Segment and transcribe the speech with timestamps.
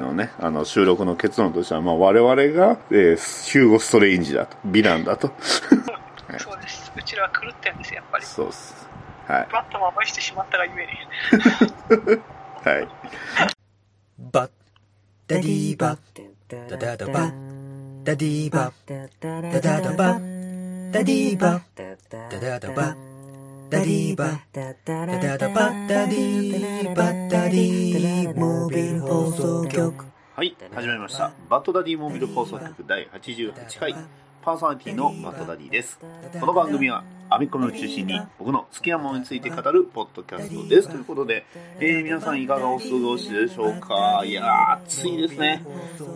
[0.00, 5.30] のね、あの収録の結論としては、まあ我々が、えー、ヒューゴ・ストレインジだと、ヴィランだと。
[6.38, 6.90] そうです。
[6.96, 8.24] うちらは狂ってんですよ、やっぱり。
[8.24, 8.88] そうっす。
[9.26, 9.48] はい。
[9.52, 12.22] バットマンを愛してしまったがゆえに。
[12.64, 12.88] はい。
[14.32, 14.50] バッ
[15.26, 15.98] ダディーバッ
[16.48, 21.62] ダダダバッダディーバッダダダバッダディーバッ
[22.08, 23.11] ダダダバッ
[23.72, 25.06] ダディーバッダダ
[25.38, 31.32] ダバッダディーバッダディーモービル放送局はい、始まりました。
[31.48, 33.96] バッドダディモービル放送局第88回。
[34.42, 35.98] パーソナリティのバッドダディです。
[36.38, 40.90] この番組はアメコミを中心に僕の好きなものについて語るポッドキャストです。
[40.90, 41.46] ということで、
[41.80, 44.22] えー、皆さんいかがお過ごしでしょうか？
[44.26, 45.64] いやー、暑いですね。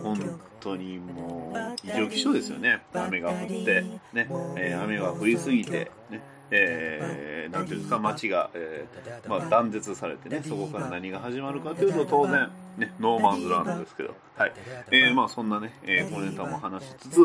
[0.03, 2.81] 本当にもう、異常気象ですよね。
[2.93, 3.81] 雨が降って、
[4.13, 14.53] ね、えー雨が降りすぎて、ね、えー、なんていうんですか、街が、えーまあ、断絶されてね、そこから何が始まるかというと、当然、ね、ノーマンズランドですけど、はい。
[14.91, 17.19] えー、まあ、そんなね、えー、小ネタも話しつつ、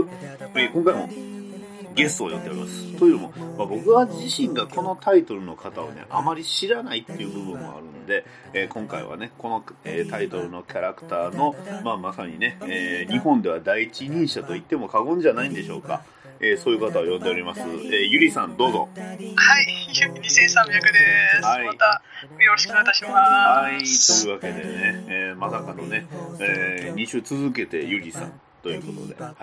[0.55, 1.09] えー今回も
[1.95, 2.97] ゲストを呼んでおります。
[2.97, 16.03] というのも、まあ、僕は自身がこのタイトルの方をね、あまり知らないっていう部分もあるんで、えー今回はね、この、えータイトルのキャラクターの、まあ、まさにね、えー日本では第一人者と言っても過言じゃないんでしょうか。
[16.45, 17.61] えーそういう方を呼んでおります。
[17.61, 18.89] えーゆりさん、どうぞ。
[18.97, 20.27] はい、2300で
[21.41, 21.45] す。
[21.45, 22.03] はいまた、
[22.43, 24.27] よろしくお願いいたします。
[24.27, 26.07] はい、というわけでね、えーまさかのね、
[26.41, 28.33] え2週続けてゆりさん
[28.63, 29.35] ということで、はい、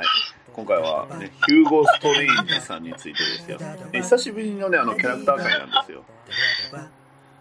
[0.53, 3.58] 今回はね、ヒューゴ・ストレインジさんについてですよ。
[3.94, 6.03] えー久しぶりのね、あの、キャラクター会なんですよ。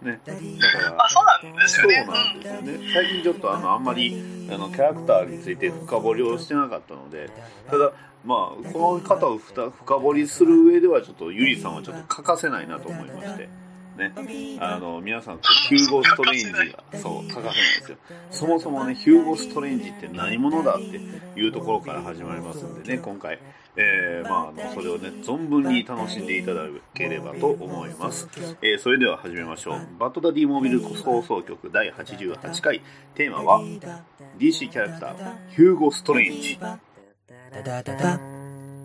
[0.01, 2.06] ね、だから、あ、そうなんですそうよね。
[2.06, 2.92] なんですよね。
[2.95, 4.14] 最近ちょっとあの、あんまり、
[4.48, 7.29] あの、キャラクターについて深掘りをしてなかったので、
[7.69, 7.91] ただ、
[8.24, 13.48] まあ、この方をふた深掘りする上では、ちょっとゆりさんはちょっと欠かせないなと思いまして。
[13.98, 14.12] ね、
[14.61, 17.98] あの皆さんヒューゴ・ストレンジがそう欠かせないんですよ。
[18.30, 23.41] そもそもねヒューゴ・ストレンジって何者だっていうところから始まりますんでね今回、
[23.74, 26.62] えーまあ、あのそれをね存分に楽しんでいただ
[26.94, 28.29] ければと思います、
[28.62, 29.80] えーそれでは始めましょう。
[29.98, 32.80] バッドダディモービル放送局第88回。
[33.17, 33.61] テーマは
[34.39, 36.56] DC キャラクターヒューゴ・ストレンジ。
[37.51, 38.20] ダダダダ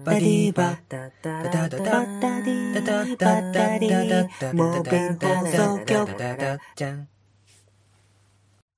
[0.05, 7.07] バディバダダダダダディダダダダダモービン放送局じゃん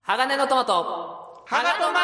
[0.01, 1.99] 鋼のトマト鋼トマ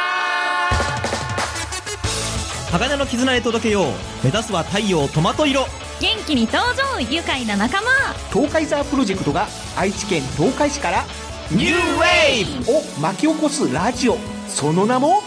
[2.71, 3.85] 鋼の絆へ届けよう。
[4.23, 5.65] 目指すは太陽トマト色。
[5.99, 7.89] 元気に登場愉快な仲間。
[8.31, 11.03] 東海ザープロジェクトが愛知県東海市から。
[11.51, 12.71] ニューウェイブ。
[12.71, 14.17] を巻き起こすラジオ。
[14.47, 15.21] その名も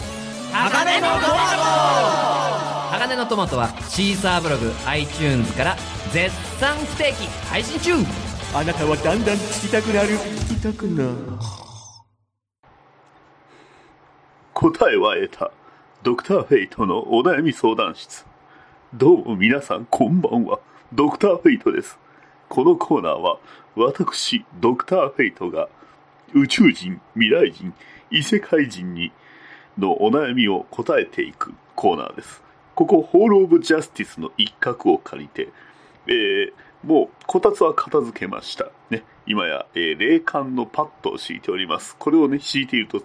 [0.51, 2.44] 鋼のトマト。
[3.05, 5.75] 鋼のトマトはシーサーブログ iTunes から
[6.11, 7.93] 絶賛不定期配信中。
[8.51, 10.09] あなたはだんだん聞きたくなる。
[10.09, 11.15] 聞きたくなる。
[14.55, 15.51] 答えは得た。
[16.01, 18.25] ドクターフェイトのお悩み相談室。
[18.91, 20.59] どうも皆さんこんばんは。
[20.91, 21.99] ドクターフェイトです。
[22.49, 23.37] このコーナーは
[23.75, 25.69] 私ドクターフェイトが
[26.33, 27.71] 宇宙人未来人
[28.09, 29.11] 異世界人に
[29.77, 32.44] のお悩みを答えていくコーナーです
[32.75, 35.49] ここホール・オブ・ジャスティスの一角を借りて
[36.07, 36.53] えー
[36.85, 38.69] もうこたつは片付けました。
[38.91, 41.95] ね、今や、えー冷感のパッドを敷いております。
[41.97, 43.01] これをね、敷いていると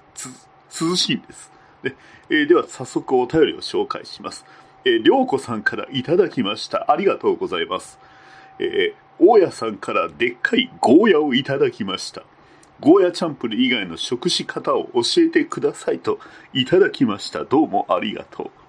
[0.71, 1.51] 涼しいんです。
[1.83, 1.95] ね
[2.29, 4.45] えーでは早速お便りを紹介します。
[4.85, 6.91] えー、りょうこさんからいただきました。
[6.93, 7.99] ありがとうございます。
[8.59, 12.23] えー大家さんからでっかいゴーヤをいただきました。
[12.81, 16.19] ゴーヤチャンプル以外の食し方を教えてくださいと
[16.55, 17.45] いただきました。
[17.45, 18.60] どうもありがとう。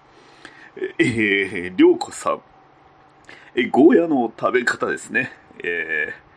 [0.75, 2.41] えー、りょうこさん。
[3.55, 5.31] えゴーヤの食べ方ですね。
[5.63, 6.31] えー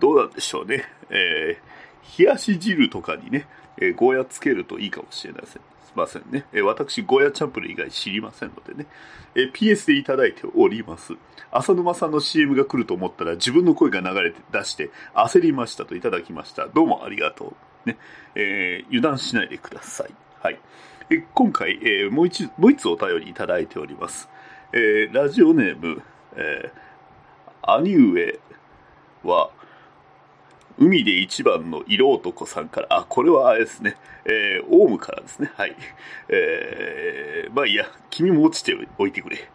[0.00, 0.84] どうなんでしょうね。
[1.10, 1.70] えー
[2.18, 3.46] 冷やし汁とかにね、
[3.78, 5.62] えーゴーヤつけるといいかもしれません。
[5.94, 6.44] ませんね。
[6.52, 8.86] えー私、ゴーヤチャンプル以外知りませんのでね。
[9.34, 11.14] えー PS でいただいております。
[11.50, 16.66] 浅沼さんの CM が来ると思ったら自分の声が流れて出して焦りましたといただきました。
[16.68, 17.54] どうもありがと
[17.86, 17.88] う。
[17.88, 17.96] ね。
[18.34, 20.10] えー油断しないでください。
[20.42, 20.58] はい。
[21.34, 24.28] 今回、えーもう一、もう一つお便りいただいております。
[24.72, 26.02] えーラジオネーム、
[26.36, 28.38] えー、兄上
[29.24, 29.50] は、
[30.78, 35.74] 海で一番の色男さんから、あ、これはあれですね、えー、オウムからですね、はい。
[36.28, 39.50] えー、まあいいや、君も落ちておいてくれ。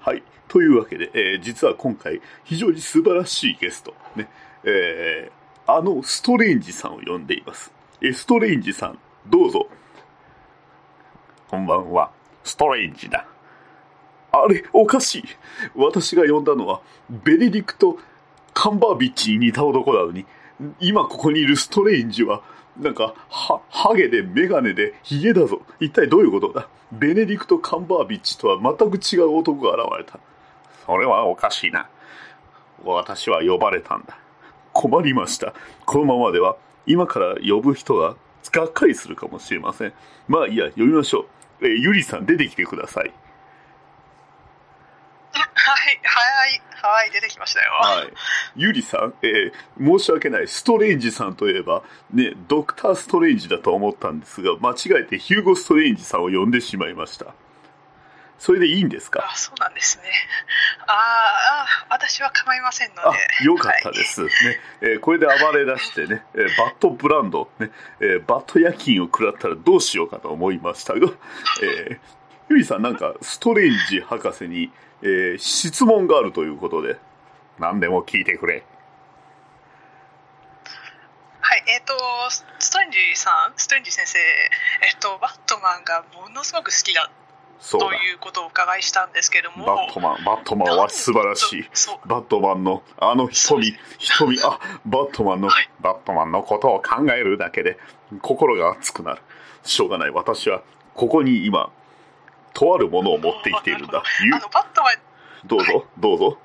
[0.00, 0.22] はい。
[0.48, 4.28] というわけで、えー実は今回、非常に素晴らしいゲスト、ね、
[4.64, 7.70] えー、あのストレンジさんを呼んでいます。
[8.00, 9.68] えーストレンジさん、どうぞ。
[11.50, 12.12] こんばんは、
[12.44, 13.26] ストレンジだ。
[14.30, 15.24] あれ、おかしい。
[15.74, 16.80] 私が呼んだのは、
[17.10, 17.98] ベネディクト・
[18.54, 20.26] カンバービッチに似た男なのに、
[20.78, 22.42] 今ここにいるストレンジは、
[22.78, 25.62] なんか、は、ハゲでメガネでヒゲだぞ。
[25.80, 26.68] 一体どういうことだ？
[26.92, 30.20] ベネディクト・カンバービッチとは全く違う男が現れた。
[30.86, 31.88] それはおかしいな。
[32.84, 34.16] 私は呼ばれたんだ。
[34.72, 35.52] 困りました。
[35.84, 36.56] このままでは、
[36.86, 38.14] 今から呼ぶ人が
[38.52, 39.92] がっかりするかもしれません。
[40.28, 41.26] まあいいや、呼びましょう。
[41.62, 43.12] えーゆりさん出てきてください。
[45.32, 47.72] はい、はい、はい、出てきましたよ。
[47.72, 48.12] はい。
[48.56, 50.48] ゆりさん、えー申し訳ない。
[50.48, 57.34] ストレンジさんといえば、ね、ドクター・ストレンジだと思ったんですが、間違えてヒューゴ・ストレンジさんを呼んでしまいました。
[58.40, 59.28] それでいいんですか？
[59.32, 60.04] あ、そうなんですね。
[60.86, 64.24] あーあー、私は構いませんのあで。、よかったです。
[64.24, 64.30] ね、
[64.80, 67.70] えーこれで暴れ出してね、えーバットブランド、ね、
[68.00, 71.00] えーバット夜勤を食らったらどうしようかと思いましたが、
[71.62, 71.98] えー
[72.48, 74.72] ゆりさんなんかストレンジ博士に、
[75.02, 76.96] えー質問があるということで、
[77.58, 78.64] 何でも聞いてくれ。
[81.42, 81.94] はい、えっ、と、
[82.58, 87.10] ストレンジさん、ストレンジ先生、えっ、と、バットマンがものすごく好きだ
[87.68, 87.92] と。
[87.92, 91.68] いうことをお伺いしたんですけども、バットマン、バットマンは素晴らしい。
[92.06, 97.78] バットマンのあの瞳、瞳、あ、バットマンの、はいバットマンのことを考えるだけで
[98.22, 99.22] 心が熱くなる。
[99.62, 100.10] しょうがない。
[100.10, 100.62] 私は、
[100.94, 101.70] ここに今、
[102.54, 104.02] とあるものを持ってきているんだ。
[104.24, 104.94] ゆあの、バットマン、
[105.46, 106.38] どうぞ、どうぞ、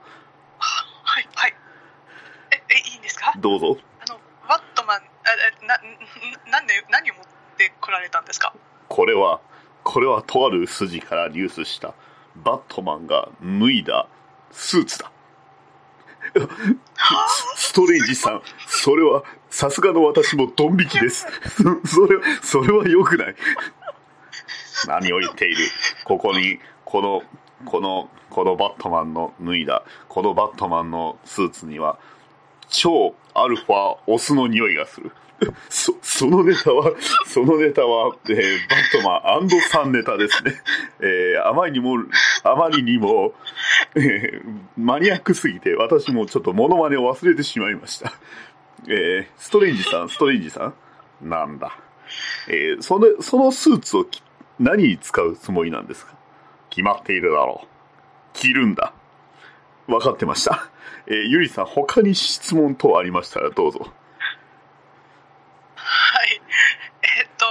[0.60, 1.56] はい、はい。
[2.52, 3.34] え、え、いいんですか？
[3.38, 3.78] どうぞ。
[4.08, 5.02] あの、バットマン、あ
[5.62, 7.24] えな、んなんで、何を持っ
[7.58, 8.54] てこられたんですか？
[8.88, 9.40] これは、
[9.86, 11.94] これはとある筋からニュースした、
[12.44, 14.08] バットマンが脱いだ
[14.52, 15.12] スーツだ。
[17.56, 21.28] ストレンジさん、それは、さすがの私もドン引きです。
[21.86, 23.36] それは、それは良くない。
[24.88, 25.58] 何を言っている。
[26.04, 27.22] ここに、この、
[27.64, 32.00] この、このバットマンの脱いだ、このバットマンのスーツには、
[32.68, 35.12] 超アルファオスの匂いがする。
[35.70, 36.94] そ、そのネタは、
[37.28, 39.36] そのネタは、えーバットマン
[39.84, 40.54] アンネタですね。
[41.02, 41.98] えーあまりにも、
[42.44, 43.34] あまりにも、
[43.96, 44.42] えー
[44.78, 48.14] マニアックすぎて、私もちょっとモノマネを忘れてしまいました。
[48.88, 50.68] えーストレンジさん、ストレンジさ
[51.22, 51.30] ん？
[51.30, 51.78] なんだ？
[52.48, 54.06] えーその、そのスーツを
[54.60, 56.14] 何に使うつもりなんですか？
[56.70, 57.68] 決まっているだろう。
[58.34, 58.94] 着るんだ。
[59.88, 60.70] 分かってました。
[61.08, 63.92] えーゆりさん、他に質問等ありましたらどうぞ。
[66.16, 66.42] はい。
[67.20, 67.46] えっと、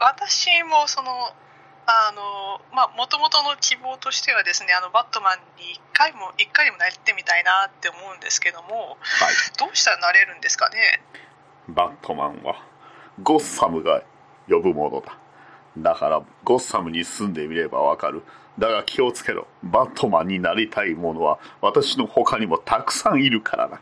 [0.00, 1.32] 私もその、
[1.86, 9.34] あの、まあ、もともとの希望としてはですね、あの、バットマンに一回も、一回でもなってみたいなって思うんですけども、はい。
[9.58, 11.02] どうしたらなれるんですかね？
[11.68, 12.62] バットマンは、
[13.22, 14.02] ゴッサムが
[14.46, 15.16] 呼ぶものだ。
[15.78, 18.22] だから、ゴッサムに住んでみればわかる。
[18.58, 19.46] だが気をつけろ。
[19.62, 23.80] バットマンになりたい者は、私の他にもたくさんいるからな。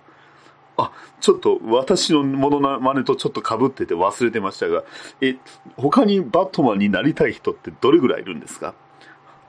[0.77, 4.85] あ、ちょっと私のものの真似とちょっと被ってて忘れてましたが、
[5.21, 5.37] え、
[5.77, 8.75] 他にバットマンになりたい人ってどれぐらいいるんですか？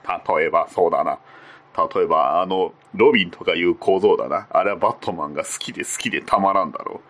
[0.04, 1.18] 例えばそうだな。
[1.94, 4.46] 例えばあの、ロビンとかいう構造だな。
[4.50, 7.00] あれはバットマンが好きで好きでたまらんだろ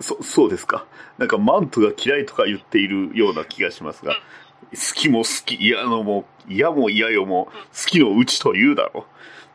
[0.00, 0.02] う。
[0.02, 0.86] そ、そうですか？
[1.18, 4.14] なんかマントが嫌いとか言っているような気がしますが、
[4.72, 7.52] 好きも好き、嫌のも、嫌も嫌よも、好
[7.86, 9.04] きのうちと言うだろ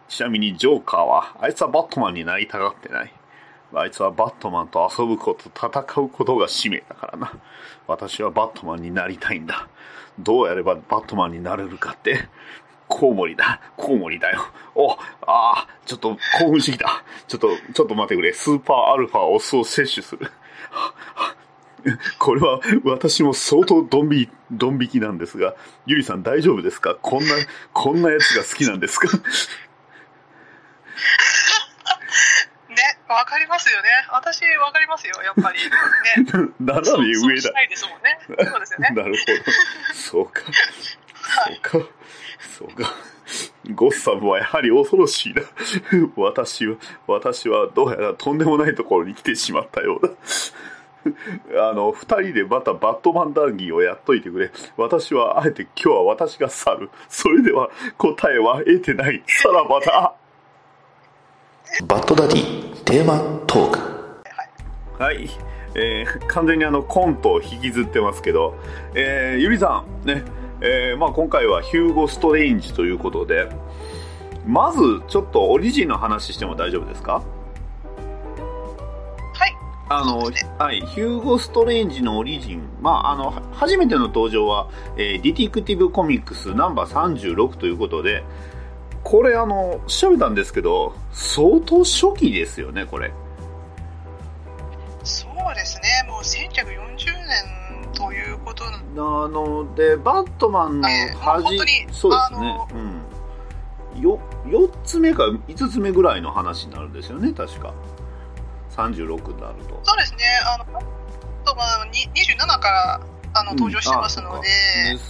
[0.07, 0.11] う。
[0.11, 3.13] ちなみにジョーカーは、あいつはバットマンになりたがってない。
[3.73, 7.33] あいつはバットマンと遊ぶこと、戦うことが使命だからな。
[7.87, 9.67] 私はバットマンになりたいんだ。
[10.17, 12.27] どうやればバットマンになれるかって。
[12.87, 13.61] コウモリだ。
[13.77, 14.41] コウモリだよ。
[14.73, 17.03] お、ああ、ちょっと興奮してきた。
[17.27, 18.33] ちょっと、ちょっと待ってくれ。
[18.33, 20.31] スーパーアルファオスを摂取する。
[22.17, 26.95] これは私も相当ドン引き、ドン引きなんですが、ゆりさん大丈夫ですか？
[26.95, 27.35] こんな、
[27.71, 29.07] こんなやつが好きなんですか、
[33.13, 33.89] わかりますよね。
[34.11, 35.59] 私わかりますよ、やっぱり。
[35.59, 36.49] ね。
[36.59, 37.41] 斜め上だ。
[37.41, 38.19] したいですもんね。
[38.27, 38.89] そうですよね。
[38.95, 39.51] なるほど。
[39.93, 40.41] そうか。
[41.61, 41.89] そうか。
[42.57, 42.93] そうか。
[43.73, 45.41] ゴッサムはやはり恐ろしいな。
[46.15, 51.69] 私は、私はどうやらとんでもないところに来てしまったようだ。
[51.69, 54.51] あの、二人でまたバットマン談義をやっといてくれ。
[54.77, 56.89] 私は、あえて今日は私が去る。
[57.07, 59.23] それでは答えは得てない。
[59.27, 60.13] さらばだ。
[61.87, 63.79] バッドダディテーマトーク。
[65.01, 65.29] はい、
[65.75, 68.55] えー完全にあのコントを引きずってますけど、
[68.95, 70.23] えーゆりさん、ね。
[70.61, 73.49] えーまあ、今回はヒューゴ・ストレンジということで。
[74.45, 77.21] まずちょっとオリジンの話しても大丈夫ですか？
[79.35, 79.55] はい。
[79.89, 88.23] あの、はい、ヒューゴ・ストレンジのオリジン、まあ、あの、は初めての登場は、えーディティクティブ・コミックスナンバー36ということで、
[89.09, 93.11] これあの、調べたんですけど、相当初期ですよね、これ。
[95.03, 96.05] そうですね。
[96.07, 97.59] もう1940年
[98.49, 102.67] ことなあのでバットマンのええ端、本当にそうですね。
[103.95, 107.73] うん、よ4つ目か5つ目ぐらいの話になるんですよね確か。
[108.71, 109.79] 36になると。
[109.83, 110.83] そうですね、あの、バッ
[111.43, 113.01] トマンに27から
[113.33, 113.57] あのうん。
[113.57, 114.47] 登場してますので、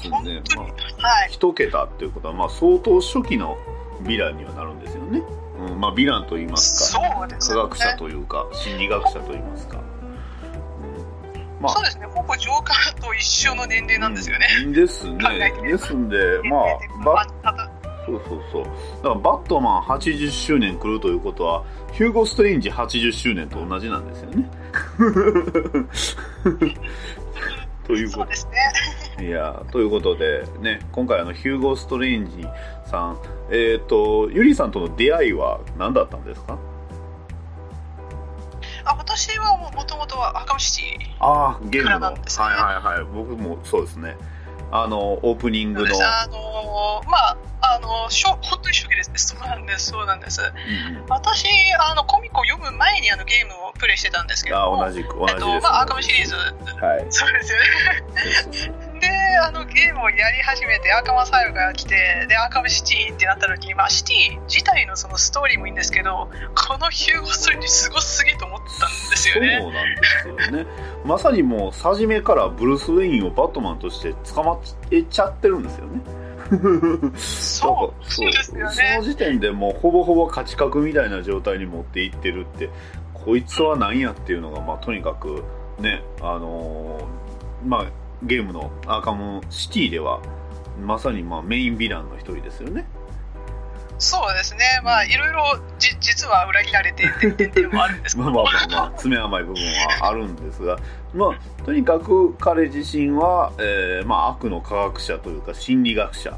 [0.06, 0.16] うか。
[0.18, 0.42] 本ですね。
[0.50, 0.72] 当に、
[1.04, 1.30] はい。
[1.30, 3.58] 一桁っていうことは、まあ、相当初期の
[4.04, 5.22] ヴィランにはなるんですよね、
[5.60, 7.02] うんまあ、ヴィランと言いますか。
[7.02, 7.56] そうですね。
[7.56, 11.74] 科学者というか心理学者と言いますか、うんまあ。
[11.74, 14.48] そうですね、ほぼジョーカーと一緒の年齢なんですよね。
[14.64, 15.54] うんですね。
[15.64, 16.64] ですんでまあ
[17.04, 17.28] バ
[18.06, 18.64] そうそうそう。
[19.04, 21.64] だからバットマン80周年来るということは
[21.94, 24.50] ヒューゴ・ストレンジ80周年と同じなんですよね。
[27.86, 28.26] ということ。
[28.28, 29.28] ですね。
[29.28, 32.48] いやということでね今回あのヒューゴ・ストレンジ
[32.86, 33.18] さん
[33.52, 36.58] えっ、とゆりさんとの出会いは何だったんですか？
[38.86, 41.08] あ私はもともとはアカムシティ。
[41.20, 42.46] ああゲームの、からなんですね。
[42.46, 43.04] はいはいはい。
[43.14, 44.16] 僕もそうですね。
[44.72, 49.18] あのオープニングの、あのまあ、あのしょ本当に初期ですね。
[49.18, 50.42] そうなんです、そうなんです。
[50.42, 51.06] うんうん。
[51.10, 51.48] 私、
[51.80, 56.42] あのコミックを読む前にあのゲームをプレイしてたんですけども、あ同じく同じです、えっとまあ、アーカムシリーズ、は
[57.00, 57.06] い。
[57.10, 57.54] そうです
[58.68, 58.89] よね。
[59.00, 59.10] で、
[59.44, 69.60] あのゲームをやり始めて、アーカムアサイルが来て、で、アーカムシティってなった時に、まあ、シティ自体のそのストーリーもいいんですけど、このヒューゴストーリーすごすぎと思ったんですよね。
[69.62, 70.66] そうなんですよね。
[71.06, 74.60] まさにもう、初めからブルース・ウェインをバットマンとして捕ま
[74.92, 76.02] えちゃってるんですよね。
[77.16, 79.04] そうそうですよそねの。
[79.04, 82.70] 時点でもうほぼほぼ勝ち確みたいな状態に持っていってるって、
[83.14, 85.44] こいつは何やっていうのが、まあ、とにかく
[85.80, 87.86] ね、あのーまあ、
[88.24, 90.22] ゲームのアーカムシティでは、
[90.82, 92.86] まさにまあメインヴィランの一人ですよね。
[94.00, 94.60] そうですね。
[94.82, 98.32] まあ、いろいろじ実は裏切られてってっていうのもあるんですけど。
[98.32, 99.62] ま あまあまあまあ、爪甘い部分
[100.02, 100.78] はあるんですが、
[101.14, 106.32] まあ、とにかく彼自身は、えーまあ、悪の科学者というか心理学者、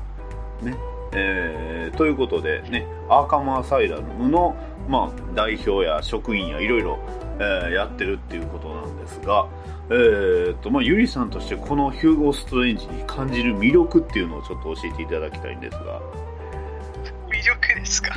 [0.64, 0.76] ね
[1.14, 4.56] えーということで、ね、アーカムアサイラムの、
[4.88, 7.00] まあ、代表や職員やいろいろ、
[7.38, 9.46] えーやってるっていうことなんですが、
[9.94, 16.00] えーとまあ、ゆりさんとしてこのヒューゴ・ストレンジに感じる魅力っていうのをちょっと教えていただきたいんですが。
[17.30, 18.16] 魅力ですか？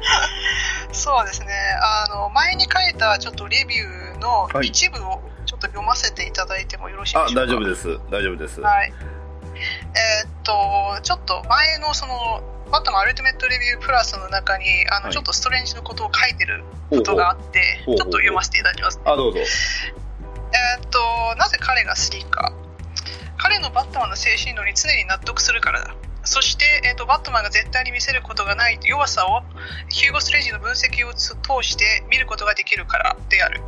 [0.92, 1.48] そうですね。
[1.82, 7.34] あの前に書いたちょっとレビューのはい一部をちょっと読ませていただいてもよろしいでしょあうか？
[7.34, 7.98] 大丈夫です。
[8.10, 8.92] 大丈夫です、はい。
[8.94, 12.42] えーっとちょっと前のその
[12.72, 15.12] バットマンアルティメットレビュープラスの中にあの、はい。
[15.12, 19.40] ちょっとストレンジのことを書いてることがあってちょっと読ませていただきますあどうぞ
[20.54, 20.98] えーっと
[21.36, 22.52] なぜ彼が好きか。
[23.36, 25.94] 彼のバットマンの精神論に常に納得するからだ。
[26.22, 29.42] そして、えーっとバットマンが絶対に見せることがない弱さを
[29.90, 31.36] ヒューゴ・ストレンジの分析を通
[31.68, 33.60] して見ることができるからである、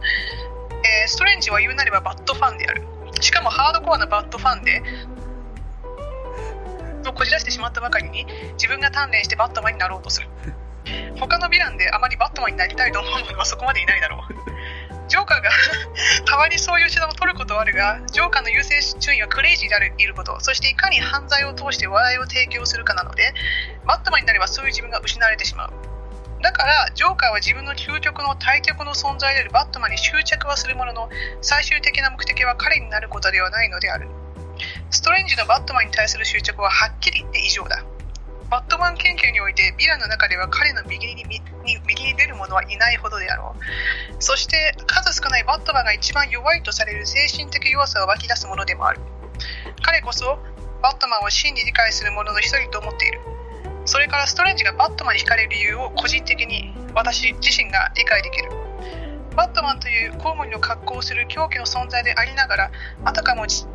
[1.02, 2.82] えーストレンジは言うなればバットファンである。
[3.20, 4.82] しかもハードコアなバットファンで
[7.08, 10.28] をこじらしてしまったばかりに自分が鍛錬してバットマンになろうとする。
[11.18, 14.34] 他のヴィランであまりバットマンになりたいと思う者はそこまでいないだろう。
[15.08, 15.50] ジョーカーが
[16.26, 20.38] たまにそういう手段を取ることはあるがジョーカーの優先順位はクレイジーであるいること。
[20.40, 23.32] そしていかに犯罪を通して笑いを提供するかなので
[23.84, 25.72] バットマンになればそういう自分が失われてしまう。
[26.42, 31.10] だからジョーカーは自分の究極の対極の存在であるバットマンに執着はするものの
[31.40, 34.08] 最終的な目的は彼になることではないのである。
[34.90, 37.82] ストレンジのバットマンに対する執着ははっきり言って異常だ。
[38.50, 41.40] バットマン研究においてヴィランの中では彼の右にに
[41.86, 44.22] 右に出る者はいないほどであろう。
[44.22, 49.00] そして数少ないバットマンが一番弱いとされる精神的弱さを湧き出すものでもある。
[49.82, 50.38] 彼こそ
[50.82, 53.20] バットマンを真に理解する者の一人と思っている。
[53.84, 58.50] それからストレンジがバットマンに惹かれる理由を個人的に私自身が理解できる。
[59.34, 62.70] バットマンという公務員の格好をする狂気の存在でありながら
[63.04, 63.66] あたかも自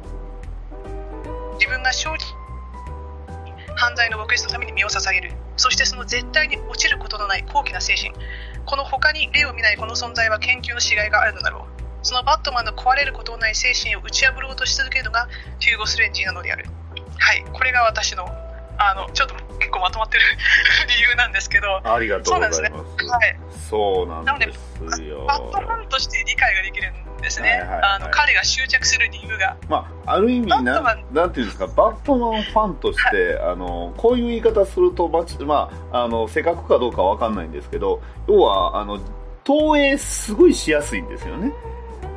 [1.60, 2.41] 自分が正直
[3.82, 5.32] 犯罪の撲滅のために身を捧げる。
[5.58, 8.12] そしてその絶対に落ちることのない高貴な精神。
[8.68, 11.82] この他に例を見ないこの存在は研究のしがいがあるのだろう。
[12.04, 15.28] そのバットマンの壊れることのない精神を打ち破ろうとし続けるのが
[15.60, 16.66] ヒューゴ・スレンジなのである。
[17.18, 17.44] はい。
[17.52, 18.28] これが私の
[18.78, 20.24] あのちょっと結構まとまってる
[20.90, 21.80] 理由なんですけど。
[21.84, 22.58] ありがとうございます。
[22.58, 23.10] そうなんですね。
[23.12, 25.24] はいそうなんですよ。
[25.26, 27.82] バットマンとして理解ができるんですね、はいはいはい。
[27.84, 29.56] あの彼が執着する理由が。
[29.70, 39.00] まあ、ある意味ななんていうんですか、バットマンファンとして、あのこういう言い方すると、ままあ、あの正確かどうかわかんないんですけど、要はあの
[39.46, 41.54] 投影すごいしやすいんですよね。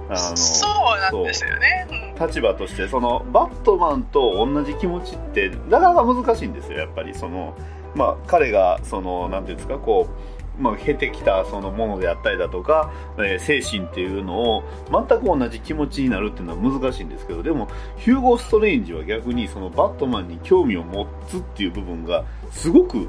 [0.08, 7.56] あのそうなんですよね、うん立場としてそのバットマンと同じ気持ちってなかなか難しいんですよやっぱりその
[7.96, 23.08] まあ彼がそのなんていうんですかこうまあ、経てきたそのものであったりだとか、えー精神っていうのを全く同じ気持ちになるっていうのは難しいんですけどでもヒューゴ・ストレンジは逆にそのバットマンに興味を持つっていう部分がすごく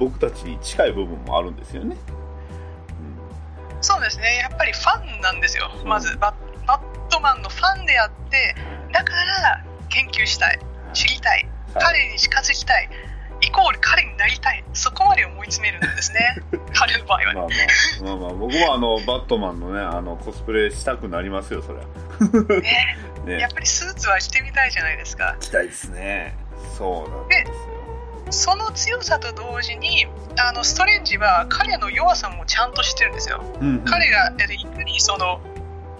[0.00, 1.96] 僕たちに近い部分もあるんですよね。
[3.82, 4.38] そうですね。
[4.38, 5.70] やっぱりファンなんですよ。
[5.82, 5.88] うん。
[5.88, 8.54] まずバッバットマンのファンであって
[8.92, 10.58] だから研究したい
[10.92, 11.84] 知りたいはい。
[11.84, 12.88] 彼に近づきたい
[13.42, 16.36] イコール彼になりたいそこまで思い詰めるんですね。
[16.72, 17.48] 彼の場合は、まあまあ、
[18.04, 22.60] まあまあ、僕もあのバットマンのねあのコスプレしたくなりますよそりゃ。
[22.60, 22.96] ね。
[23.26, 23.40] ね。
[23.40, 25.36] やっぱりスーツは着てみたいじゃないですか。
[25.40, 26.36] 期待ですね。
[26.78, 27.81] そうなんですよ。
[28.32, 30.06] その強さと同時に
[30.38, 33.44] あのストレンジは彼の弱さもちゃんと知ってるんですよ。
[33.60, 33.84] うんうん。
[33.84, 35.40] 彼がえっといかにその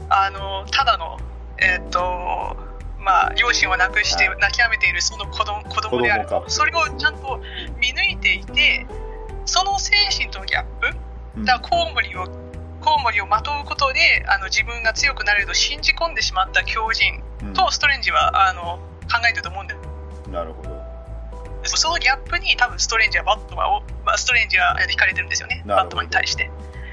[0.08, 1.18] あのただの
[1.58, 2.56] えっと
[2.98, 4.38] まあ両親を亡くしてはい。
[4.38, 6.28] 泣き止めているその子供子供である。
[6.48, 7.40] それをちゃんと
[7.78, 8.86] 見抜いていて
[9.44, 10.96] その精神とのギャップ
[11.36, 11.44] うん。
[11.44, 12.24] だコウモリを
[12.80, 17.52] コウモリをまとうことであの自分が強くなれると信じ込んでしまった狂人うん。
[17.52, 18.78] とストレンジはあの
[19.12, 19.74] 考えてると思うんで
[20.30, 20.71] なるほど。
[21.64, 25.62] そのギャップに多分ストレンジはバットマンを、まあ、ストレンジは惹かれてるんですよね。
[25.66, 26.50] バットマンに対して。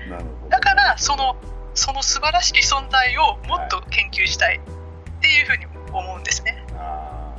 [0.10, 0.50] なるほど。
[0.50, 1.36] だからその
[1.74, 7.34] その素晴らしい存在をもっと研究したいっていうふうに思うんですね、あ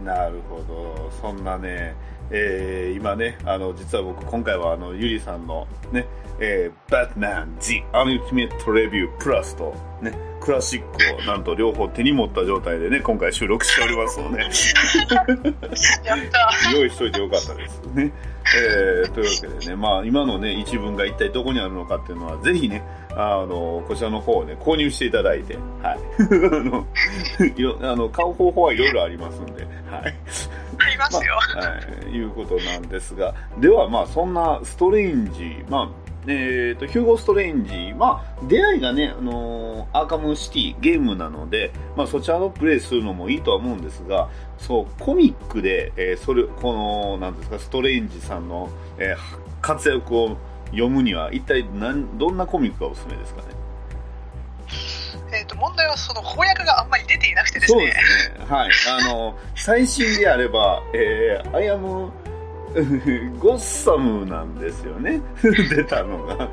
[0.00, 0.04] ー。
[0.04, 1.10] なるほど。
[1.20, 1.94] そんなね、
[2.36, 6.06] えー今ね、あの、実は僕、今回はあの、ゆりさんのね、
[6.40, 14.42] えー、バットマン The Ultimate Review Plus と、ね、クラシックをなんと両方手に持った状態でね、今回収録しておりますので、
[16.72, 18.12] 用意しといてよかったですね。
[18.56, 22.82] えーというわけでね、まあ、今のね、一文が一体どこにあるのかっていうのは、ぜひね、
[23.16, 25.98] あの、こちらの方をね、購入していただいて、はい。
[26.18, 26.86] あの、
[27.56, 30.14] いろあの買う方法はいろいろありますんで、はい。
[30.94, 35.88] りますよ、まあはい、いうことなんですが、ではまあそんなストレンジ、まあ、
[36.26, 50.36] えー、とヒューゴ・ストレンジ、まあ、出会いがね、あのーアーカムシティゲームなので、まあ、そちらのプレイするのもいいとは思うんですがそうコミックで、えーそれこのなんですかストレンジさんの、えー活躍を
[50.72, 53.53] 読むには一体何どんなコミックがおすすめですかね？
[55.36, 58.46] えー、と問題はその翻訳があんまり出ていなくてですねそうですね。
[58.46, 58.70] はい。
[58.88, 62.12] あの、最新であれば、えー、アイアム、
[63.38, 65.20] ゴッサムなんですよね。
[65.42, 66.48] 出たのが。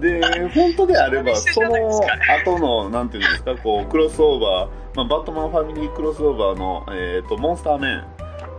[0.00, 0.20] で、
[0.54, 2.06] 本当であれば、 そのか
[2.44, 8.04] 後の、なんていうんですか、こう、クロスオーバー、まあ、バットマンファミリークロスオーバーの、えっ、と、モンスターメン、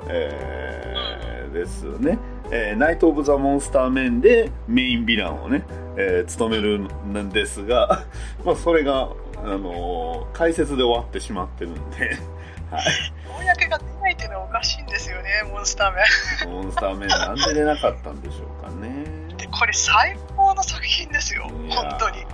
[0.08, 2.18] えーですね。
[2.50, 5.64] えーナイト・オブ・ザ・モンスターメンでメインヴィランをね、
[5.98, 8.06] えー務めるんですが、
[8.46, 9.10] まあ、それが、
[9.44, 12.18] あのー解説で終わってしまってるんで、
[12.72, 12.84] はい。
[13.28, 16.04] 翻訳が出ないっていうのはおかしいんですよねモンスターメ
[16.46, 19.06] ンモンスターメンなんで出なかったんでしょうかね。
[19.38, 22.26] でこれ最高の作品ですよ本当に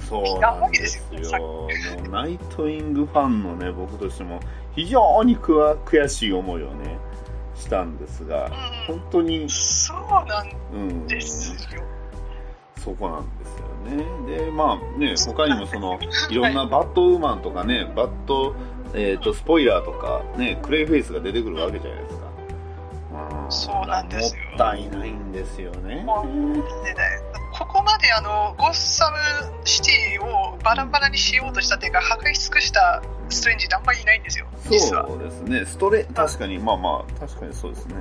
[0.00, 1.38] そうなんですよ。
[1.38, 1.68] も
[2.04, 4.40] うナイトイングファンのね、僕としても
[4.74, 6.98] 非常にくわ悔しい思いをね、
[7.56, 11.82] したんですが、うん本当に、そうなんうん、ですよ
[12.78, 13.75] そこなんですよね。
[14.26, 15.98] で、まあね、他にもその、
[16.30, 18.54] いろんなバットウーマンとかね、バット、
[18.94, 22.26] えっ、と、スポイラーとか、ね、クレイフェイスが出てくるわけじゃないですか。
[23.46, 26.04] うんそうなんですよもったいないんですよね。
[26.84, 27.04] でね、
[27.52, 29.16] ここまであのゴッサム
[29.64, 35.64] シティをバラバラにしようとしたっていうか破壊し尽くしたストレンジってあんまりいないんですよそうですね。
[35.64, 37.94] ストレ、確かに、まあまあ、確かにそうですね。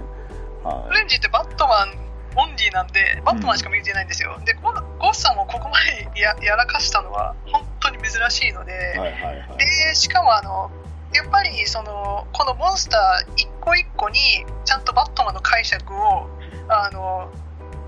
[0.64, 1.94] はストレンジってバットマン
[2.36, 5.80] オンリーなんでバットマンしか見てないんですよ、でゴゴッサムをここま
[6.14, 9.00] でややらかしたのは本当に珍しいので、い。
[9.00, 9.58] はいはいはい。
[9.58, 10.72] でしかもあの
[11.14, 14.20] やっぱりそのこのモンスター一個一個に
[14.66, 16.28] ちゃんとバットマンの解釈を
[16.68, 17.32] あの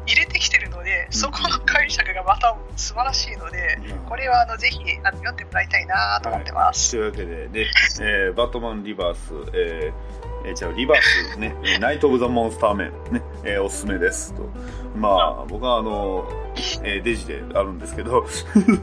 [0.05, 3.97] 入れてきてるのでそこの解釈がまた素晴らしいのでうん。
[4.07, 7.61] これはあのぜひあの読んでもらいたいなと思ってます、というわけで、で、
[7.99, 11.01] えーバットマンリバース、えーえー、じゃあリバー
[11.33, 14.49] スね、えーナイト・オブ・ザ・モンスターメン、ね、えーおすすめですと。
[14.95, 15.09] ま
[15.41, 16.25] あ、僕はあの、
[16.83, 18.25] えーデジであるんですけど、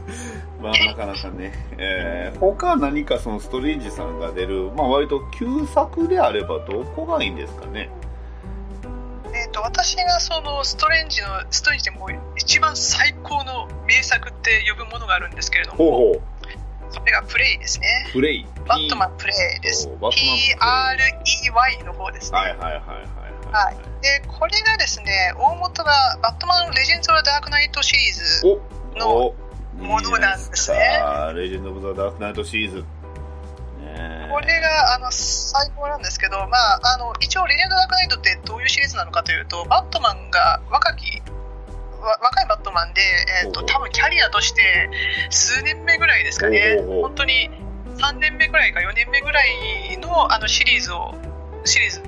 [0.61, 7.89] まあ、なかなかね、えー他何かそのストレンジさんが出る、まあ、割と旧作であればどこがいいんですかね。
[9.33, 16.21] えー、と私がそのストレンジのストレンジでもう一番最高の名作って呼ぶものがあるるんですけれどもほうほう。
[16.95, 18.07] それがプレイですね。
[18.11, 18.47] プレイ。
[18.65, 19.87] バットマンプレイです。
[19.87, 22.81] PREY の方ですね、はいはいはいはい
[23.51, 29.35] はい、でこれがですね大元がバットマンレジェンド・オブ・ダークナイトシリーズおのお
[29.77, 30.77] ものなんですね。
[30.77, 31.35] いいじゃないですか。
[31.35, 32.77] レジェンド・オブ・ザ・ダークナイトシリーズ。
[32.79, 32.85] ね
[33.81, 34.27] え。
[34.31, 41.34] これがあの最高なんですけど、まあ、あの一応レジェンド・ダークナイトってどういうシリーズなのかというとバットマンが若きわ
[42.05, 43.01] 若いバットマンで、
[43.43, 44.89] えー、と多分キャリアとして
[45.29, 46.81] 数年目ぐらいですかね。
[47.01, 47.49] 本当に
[47.97, 51.13] 3年目ぐらいか4年目ぐらいのあのシリーズを
[51.63, 52.01] シリーズ。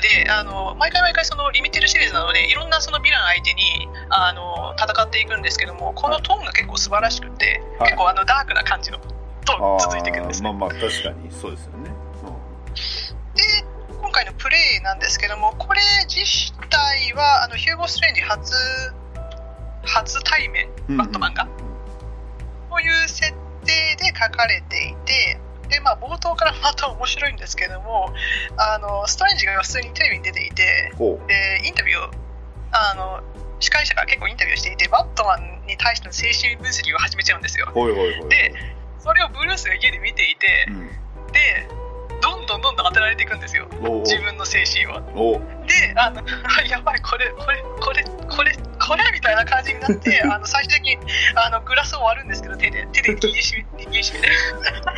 [0.00, 7.90] であの毎回毎回そのリミテッドシリーズなのでいろんなそのヴィラン相手にあの戦っていくんですけどもこのトーンが結構素晴らしくて、はい。
[7.90, 8.98] 結構あのダークな感じの
[9.44, 10.52] トーンが続いていくんですね。
[10.52, 11.30] まあまあ確かに。
[11.32, 11.90] そうですよね。
[14.18, 18.52] 回のプレイなんですけどもこれ自体はあのヒューゴ・ストレンジ初
[19.84, 21.46] 初対面うんバットマンが、
[22.68, 23.32] こういう設
[23.64, 28.10] 定で書かれていてで、まあ、冒頭からまた面白いんですけども
[28.56, 32.10] あのストレンジが普通にテレビに出ていてほでインタビューを
[32.72, 33.22] あの
[33.60, 37.66] 司会者が結構インタビューしていてバットマンに対しての精神分析を始めちゃうんですよ。
[38.28, 38.54] で
[38.98, 41.68] それをブルースが家で見ていてうん、で
[42.60, 43.68] どんどんどん当てられていくんですよ。
[44.04, 45.00] 自分の精神を。
[45.14, 45.40] おう。
[45.66, 46.22] であの
[46.68, 50.98] やばいこれこれこれこれこれみたいな感じになって あの最終的に
[51.34, 52.86] あのグラスを割るんですけど手で。
[52.92, 54.28] 手で 握りしめ握りしめて。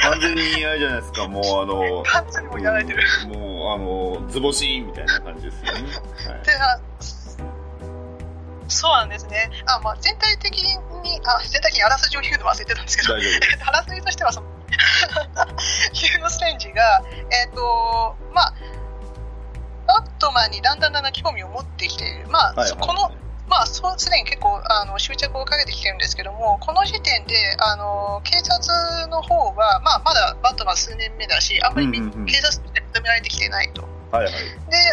[0.02, 3.02] 完全にあれじゃないですか、もうあの、完全にもうやられてる。
[3.24, 3.78] うんもうあ
[4.22, 5.92] の、図星みたいな感じですよね。
[6.28, 6.44] はい。
[6.44, 6.80] であ
[8.70, 9.50] そうなんですね。
[9.66, 10.76] あ、まあ、全体的に
[11.24, 13.14] あ全体的にあらすじを言うの忘れてたんですけど。
[13.66, 14.46] あらすじとしてはその
[15.92, 18.54] ヒューゴ・ストレンジがえっ、とまあ
[19.86, 22.28] バットマンにだんだんだんだん興味を持ってきている。
[22.28, 22.78] まあ、はいはい。
[22.80, 23.10] この
[23.50, 32.26] まあ、そうすでに結構あの執着をかけてきてるんですけども、この時点であの警察の方は、まあ、まだバットマン数年目だし、あんまりうんうん。
[32.26, 33.99] 警察として認められてきてないと。
[34.10, 34.32] はいはい。
[34.32, 34.38] で、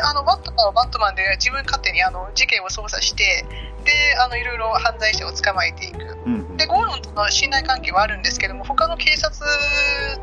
[0.04, 3.46] あのバットマンはバットマンで自分勝手にあの事件を捜査して、
[3.84, 6.18] で、あのいろいろ犯罪者を捕まえていく。
[6.26, 9.46] うんうんで、ゴーロンとの信頼関係はあるんですけども、他の警察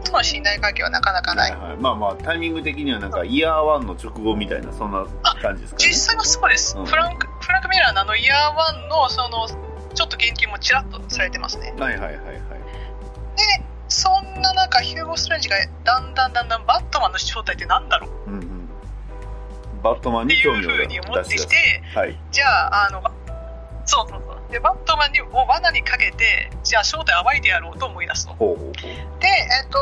[0.04, 1.52] との信頼関係はなかなかない。
[1.52, 5.06] はいはい、まあまあタイミング的にはなんかイヤーワンの直後みたいなそんな
[5.40, 6.76] 感じですかね実際はそうです。
[6.76, 9.48] うんフランク、フランク・ミラーのあのイヤーワンのその、
[9.94, 11.72] ちょっと言及もちらっとされてますね。
[11.78, 12.34] はいはいはいはい
[13.36, 18.53] で、そんな中、ヒューゴ・ストレンジがだんだんだんだんバットマンの正体ってなんだろううんうん
[19.84, 23.02] バットマンっていに興味をうふうに思ってきて、たはいじゃあ、あの、
[23.84, 24.52] そうそうそう。
[24.52, 28.34] で、バットマンにを罠にかけて、じゃあ正体を暴いてやろうと思い出すの。
[28.34, 29.78] ほうほうで、えっと、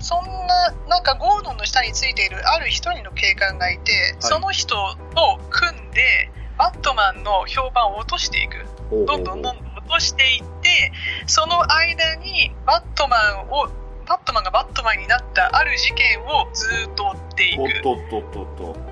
[0.00, 4.74] そんな、なんかゴードンの下についているある一人の警官がいて、その人
[5.14, 8.64] と組んで、バットマンの評判を落としていく。
[8.88, 10.92] ほうほうどんどんどんどん落としていって、
[11.26, 13.68] その間にバットマンを、
[14.06, 17.62] バットマンがバットマンになったある事件をずっと追っていく。
[17.62, 18.91] おっとっとっとっと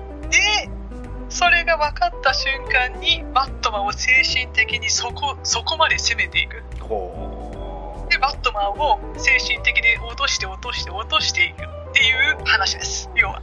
[1.29, 6.61] それが分かった瞬間に、バットマンを精神的にそこ、そこまで攻めていく。
[6.81, 13.09] ほで、バットマンを精神的に落として落として落としていくっていう話です。
[13.15, 13.41] 要は。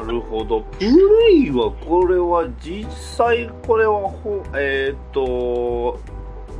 [0.00, 5.98] うなるほどプレイはこれは実際これはほえーっと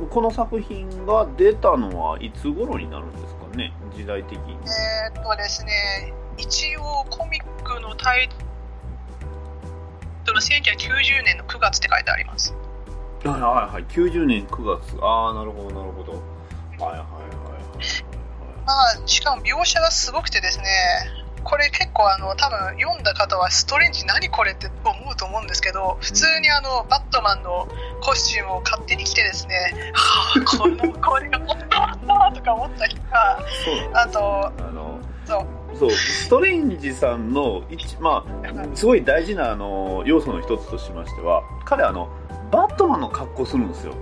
[0.09, 3.73] この作品が出たのはいつ頃になるんですかね？
[3.95, 8.45] 時代的にえーっとですね、一応コミックのタイトル、
[10.35, 12.53] 1990年の9月って書いてあります。
[13.23, 13.85] はいはいはい。
[13.85, 14.97] 90年9月。
[15.01, 16.13] ああなるほどなるほど。
[16.13, 18.09] はいはいはいはい
[18.65, 20.65] まあ、しかも描写がすごくてですね、
[21.43, 27.67] これ結構あの多分読んだ方はストレンジ何これって思うと思うんですけど普通にあのバットマンの
[28.01, 42.09] コスチュームを勝手に着てですねはあ このこれが本当だとか思ったりとかそうあとあのそうそうストレンジさんの一まあすごい大事なあの要素の一つとしましては彼あの
[42.51, 43.93] バットマンの格好するんですよ。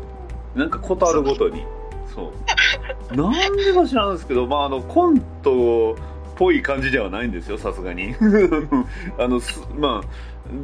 [0.56, 1.65] なんかことあるごとに。
[2.13, 2.32] そ
[3.12, 3.15] う。
[3.15, 5.95] なんでか知らんですけどまああのコントっ
[6.36, 8.15] ぽい感じではないんですよさすがに。
[9.19, 9.41] あの
[9.77, 10.08] まあ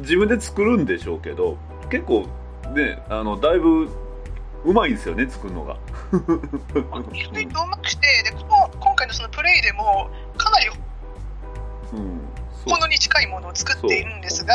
[0.00, 1.56] 自分で作るんでしょうけど
[1.90, 2.26] 結構
[2.74, 3.88] ねあのだいぶ
[4.64, 5.76] うまいんですよね作るのが。
[7.12, 10.66] 非常にうまくしてでこの今回のそのプレイでもかなり
[11.92, 12.20] うん。
[12.52, 12.70] そう。
[12.70, 14.54] 本物に近いものを作っているんですが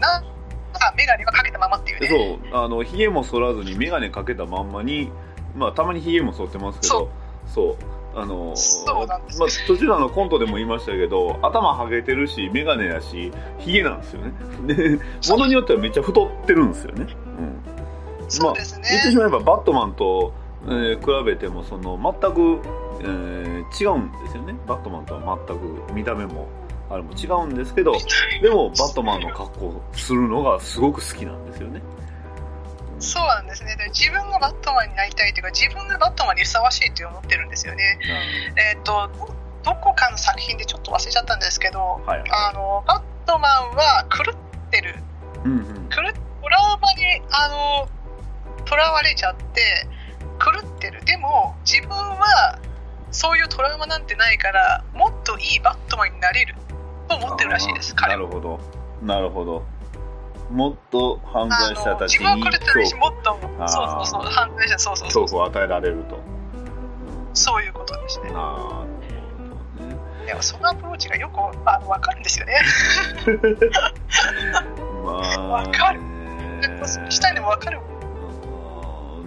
[0.00, 2.08] なんか眼鏡はかけたままっていうね。
[2.08, 2.56] そう。
[2.64, 5.10] あのひげも剃らずに眼鏡かけたまんまに
[5.54, 7.10] まあたまにひげも剃ってますけど。
[7.46, 7.76] そう。
[8.16, 9.40] あのそうなんです。
[9.40, 14.32] まあ、途中のあのコントでも言いましたけど頭はげてるし眼鏡やしひげなんですよね。
[14.72, 14.98] で
[15.30, 17.08] ものによってはめっちゃ太ってるんですよね、
[18.20, 20.32] うん、そうですね、言ってしまえばバットマンと、
[20.66, 22.60] えー比べてもその全く、
[23.00, 24.54] えー違うんですよね。
[24.68, 26.46] バットマンとは全く見た目も
[26.94, 27.96] あれも違うんですけど
[28.40, 31.82] でもバットマンの格好するのがすごく好きなんですよね。
[33.00, 33.74] そうなんですね。
[33.76, 37.98] で自分がバットマンになりたいというか自分がバットマンにふさわしいと思ってるんですよね。
[38.56, 42.30] えっ、とどどこかの作品でちょっと忘れちゃったんですけどはいはい。
[42.30, 44.94] あのバットマンは狂ってる。
[45.44, 45.88] うんうん。
[45.88, 46.12] 狂っ
[46.44, 49.88] トラウマにあのとらわれちゃって
[50.38, 51.04] 狂ってる。
[51.04, 52.58] でも自分は
[53.10, 56.54] そういうトラウマなんてないからもっといいバットマンになれる
[57.08, 58.60] と思ってるらしいです彼はなるほど。
[59.02, 59.62] なるほど。
[60.50, 65.22] もっと犯あ罪者たちに分は狂ってるもっとそうそうそう犯罪者そうそうそう。
[65.22, 66.18] 恐怖を与えられると。
[67.32, 68.84] そういうことですねな
[70.20, 71.38] るでもそのアプローチがよく
[71.68, 72.54] あの分かるんですよね。
[75.04, 76.00] まあわかる。
[76.00, 77.93] ねコスプレしたいのも分かるうん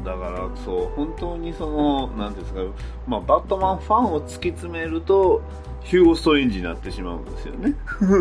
[0.08, 5.43] だからそう本当にそのなんていうんですか、まあ、バットマンファンを突き詰めると
[5.84, 8.15] ヒューゴ・ストレンジになってしまうんですよね、そう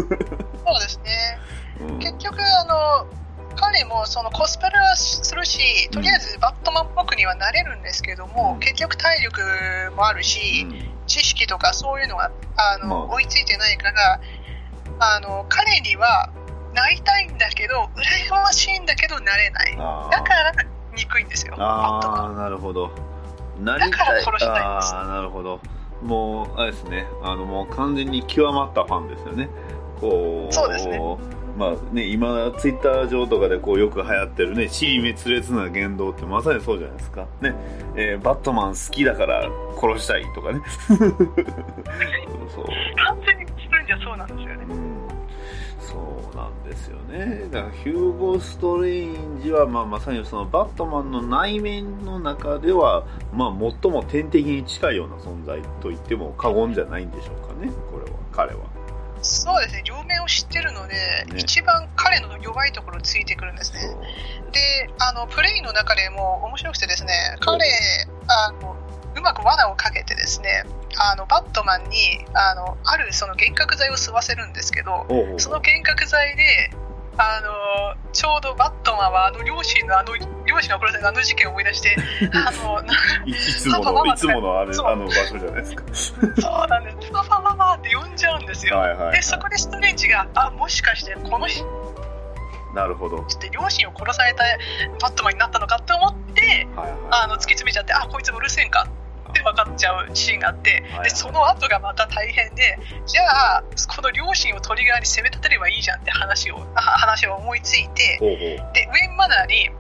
[0.81, 1.39] ですね。
[1.89, 1.99] うん。
[2.01, 3.07] 結局あの
[3.55, 8.61] 彼もそのコスプレはするしとりあえずバットマンっぽくにはなれるんですけども、うん。
[8.61, 9.41] 結局体力
[9.95, 10.75] もあるし、うん。
[11.07, 13.15] 知識とかそういうのがあの、まあ。
[13.15, 14.21] 追いついてないから
[14.99, 16.31] あの彼には
[16.75, 19.77] なりたいんだけど羨ましいんだけどなれない。
[19.77, 20.53] だから
[20.97, 21.55] 憎いんですよ。
[21.59, 22.91] ああなるほど。
[23.61, 24.25] なりたい。
[24.43, 25.61] ああなるほど。
[26.03, 27.07] もうあれですね。
[27.23, 29.49] あのもう完全に極まったファンですよね。
[30.01, 30.99] こうそうですね。
[31.57, 37.27] まあね今ツイッター上とかでこうよく流行ってるね尻滅裂な言動ってまさにそうじゃないですか。
[37.41, 37.55] ね、
[37.97, 39.49] えーバットマン好きだから
[39.81, 40.61] 殺したいとかね。
[40.89, 42.67] そう。
[42.97, 44.67] 完全にするんじゃそうなんですよね。
[44.69, 44.86] うん
[45.87, 47.49] そうなんですよね。
[47.51, 58.65] だからヒューゴ・ストレインジは、まあ、まさにそのバットマンの内面の中では、まあ、最も天敵に近いような存在と言っても過言じゃないんでしょうかね、これは、彼は。
[59.23, 59.83] そうですね。
[59.85, 63.81] 両面を知ってるので、ね一番彼の弱いところついてくるんですね。
[64.53, 67.65] であのプレイの中でも面白くてですね彼
[68.29, 68.77] あの
[69.17, 70.65] うまく罠をかけてですね
[70.99, 75.07] あのバットマンにあのあるその幻覚剤を吸わせるんですけど
[75.39, 76.71] その幻覚剤で
[77.19, 81.97] あのちょうどバットマンはあの両親のあの両親が殺されたあの事件を思い出して
[82.33, 86.23] あのないいつもの、いつものああの場所じゃないですか。
[86.41, 89.23] そうなんですパパママって呼んじゃうんですよ、はいはい、はいで。
[89.23, 91.65] そこでストレンジがあもしかしてこの人
[92.75, 93.25] なるほど。
[93.51, 94.45] 両親を殺された
[95.01, 96.15] バットマンになったのかって思っ
[99.77, 101.05] ちゃうシーンがあってはい。
[101.05, 108.19] でその後がまた大変でじゃあこの両親をトリガーに攻め立てればいいじゃんって話をあ話を思いついて。
[108.21, 109.71] でウェイン・マナーに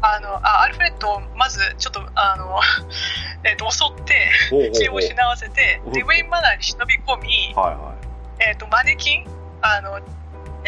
[0.00, 2.60] あのあアルフレッドをまずちょっとあの、
[3.44, 4.72] えっと襲ってほうほうほう。
[4.72, 7.94] 気を失わせてでウェイン・マナーに忍び込み、はいは
[8.40, 10.00] えっとマネキンあの、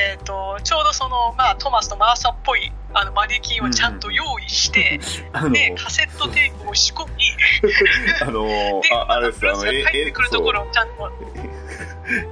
[0.00, 5.00] えっとちょうどその、まあ、トマスとマーサっぽいあのマネキンをちゃんと用意して、い。
[5.32, 7.12] あの、でカセットテープを仕込み
[8.20, 8.42] あの
[8.82, 11.12] で、ああれです、ブルースがあの、え、え帰ってくるところをちゃんと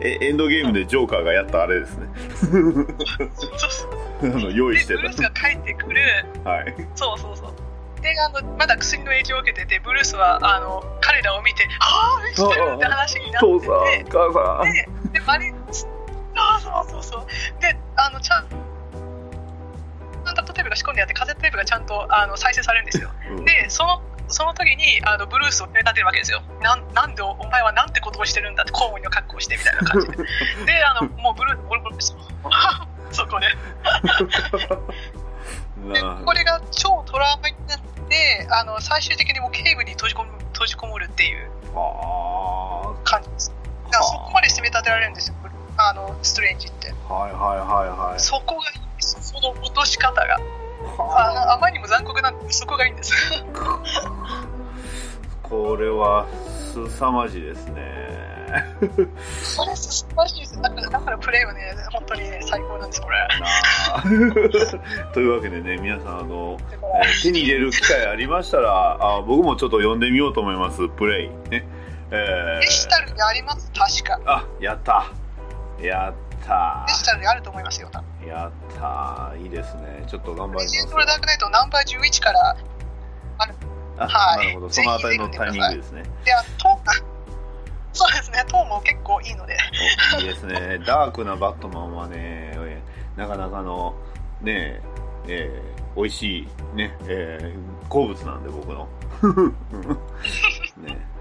[0.01, 2.09] えエンドゲームでジョーカーがやったあれですね。
[4.53, 6.01] 用意でしてブルースが帰ってくる
[6.43, 6.51] た。
[6.51, 6.75] はい。
[6.97, 7.55] そうそうそう
[8.01, 14.05] であのまだ薬の影響を受けててブルースはあの彼らを見てああ生きてるって話になってて。
[14.65, 15.53] ででマネ
[16.61, 17.27] そうそうそうそう。
[17.61, 18.47] であのちゃん
[20.25, 23.11] カセットテープが仕込んであってカセットテープがちゃんとあの再生されるんですよ。
[23.31, 23.45] うん。
[23.45, 26.43] でそのその時にあのブルースを決め立てるわけですよ。
[26.61, 30.17] なんなんでおお前はなんてことをしてるんだってコウモリの格好をしてみたいな感じで。
[30.67, 32.19] であのもうブルースボロボロですよ
[33.11, 33.47] そこで
[35.95, 43.53] でなこれが超トラウマになってあの最終的にもう警部に閉じ込む閉じこもるっていうあ感じです。
[43.85, 45.37] だからそこまで攻め立てられるんですよ
[45.79, 46.93] あのストレンジって。
[46.93, 48.21] ーはいはいはいはい。
[48.21, 49.17] そこがいいんです。
[49.21, 50.37] その落とし方が。
[50.99, 53.15] あはのあまりにも残酷なんでそこがいいんです。
[53.95, 54.47] あ
[55.49, 56.27] これは、
[56.75, 58.19] 凄まじいですね。
[59.43, 60.61] それ素晴らしいです。
[60.61, 63.17] だからだからプレイはね本当にね最高なんですこれ。
[63.41, 63.47] な
[63.95, 65.13] あ。
[65.13, 71.29] というわけでね、皆さん、あの、えー手に入れる機会ありましたら、あ僕もちょっと読んでみようと思います、プレイ。
[71.51, 71.67] ね。
[72.11, 74.21] えデジタルにあります確か。
[74.25, 75.07] ー、あ、やった。
[75.81, 76.15] やっ
[76.45, 76.95] たデ。
[76.95, 79.35] ジタルにあると思いますよ多分やった。
[79.37, 80.05] いいですね。
[80.09, 82.57] ちょっと頑張りますレジェンド・ダークナイトナンバー11から
[83.39, 84.71] あ、はいなるほど。
[84.71, 86.03] そのあたりのタイミングですね。
[86.25, 86.79] であトーン
[87.93, 89.57] そうですねトーンも結構いいので
[90.17, 90.79] おいいですね。
[90.87, 92.15] ダークなバットマンはね、
[92.55, 93.95] えーなかなかの、
[94.43, 94.81] ね
[95.27, 98.87] えー美味しい、ね、えー好物なんで、僕の。
[100.79, 101.18] ね、は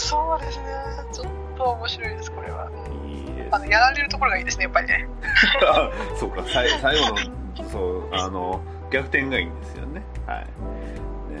[0.00, 0.64] そうですね。
[1.12, 2.70] ちょっと面白いですこれは。
[3.04, 3.08] い。
[3.08, 5.08] いいですあのやられるところがいいですねやっぱりね。
[5.66, 8.60] あ そうか、最最後の、そう、あの、
[8.90, 10.02] 逆転がいいんですよね。
[10.26, 10.38] はい。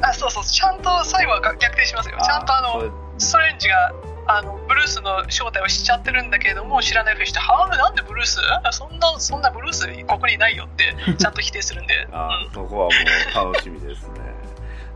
[0.02, 2.16] あそうそうちゃんと最後は逆転しますよ。
[2.22, 3.92] ちゃんとあのストレンジが
[4.26, 8.40] あのブルースの正体を知っちゃってるんだけれども知らないふりして「はあなんでブルース？
[8.70, 12.52] そんなそんなブルースここにないよ」ってちゃんと否定するんで、 あうん。
[12.52, 14.20] そこはもう楽しみですね。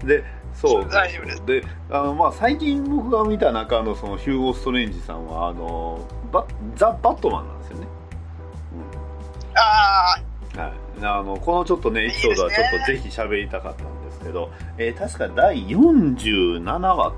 [0.04, 7.86] で、そう大丈夫ですであの、まあ、最近僕が見た中のそのヒューゴ・ストレンジさんはあのバザ・バットマンなんですよね。
[9.56, 10.16] あ
[10.54, 17.12] うんはい、あのこのちょっとねエピソードはちょっとぜひ喋りたかったんですけど、えー確か第47話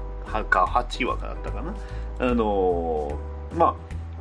[0.44, 1.74] か8話かだったかな。
[2.18, 3.74] あのーまあ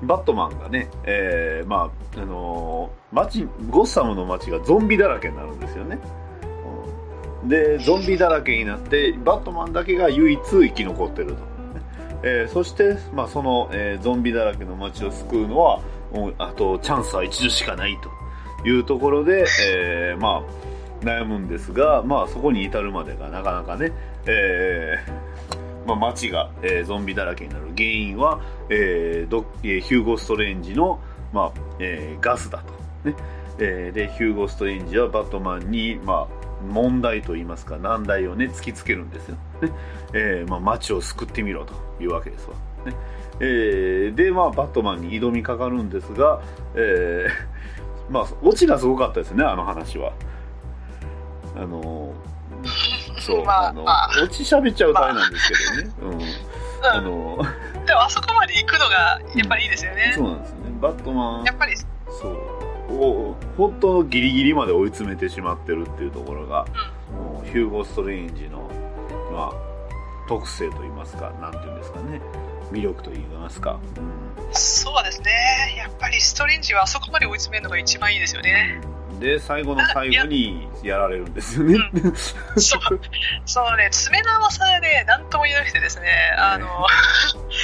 [0.04, 6.00] バットマンがね、えーまああのー街ゴッサムの街がゾンビだらけになるんですよね。
[7.48, 11.36] でゾンビだらけになってバットマンだけが唯一生き残ってると。
[12.24, 15.82] えーそして、まあ、その、えーゾンビだらけの街を救うのは
[16.12, 18.10] もうあとチャンスは一度しかないと。
[18.66, 20.44] いうところで、えーま
[21.02, 23.92] あ、悩むんですが、まあ、そこに至るまでがなかなかね、
[24.26, 24.98] え
[25.86, 31.00] まあ、街が、えゾンビだらけになる原因は、えーえヒューゴ・ストレンジの、
[31.32, 32.64] まあえガスだ
[33.04, 33.16] と、ね。
[33.60, 39.72] えでヒューゴ・ストレンジはバットマンに、まあ、問題といいますか難題をね突きつけるんですよ、ね。
[40.14, 42.96] えーまあ、街を救ってみろというわけですわ、ね。
[43.40, 46.42] えーで、まあ、バットマンに挑みかかるんですが、
[46.76, 50.14] えーまあ、オチがすごかったですねあの話は。
[51.56, 52.36] あのー
[53.20, 54.10] そう、まああのまあ。
[54.24, 56.22] オチ喋っちゃうとあれなんですけどね、うん。
[56.86, 57.38] あ、あうん、の
[57.86, 60.58] でもあそこまで行くのがやっぱりいいですよね、そうなんですね。
[60.82, 62.38] バットマンやっぱりそう
[62.90, 66.66] お本当のギリギリまで追い詰めてしまってるっていうところが、
[67.12, 68.70] もうヒューゴ・ストレンジの、
[69.32, 72.22] まあ、特性といいますかなんていうんですかね
[72.72, 73.80] 魅力といいますか、
[74.52, 75.32] そうですね。
[75.78, 79.20] やっぱりストレンジはあそこまで追い詰めるのが一番いいですよね、うん。
[79.20, 80.98] で最後の最後にや。
[80.98, 81.78] られるんですよね、
[82.56, 83.00] そう。
[83.46, 86.68] そのね詰めの甘さでね何とも言えなくてですねあの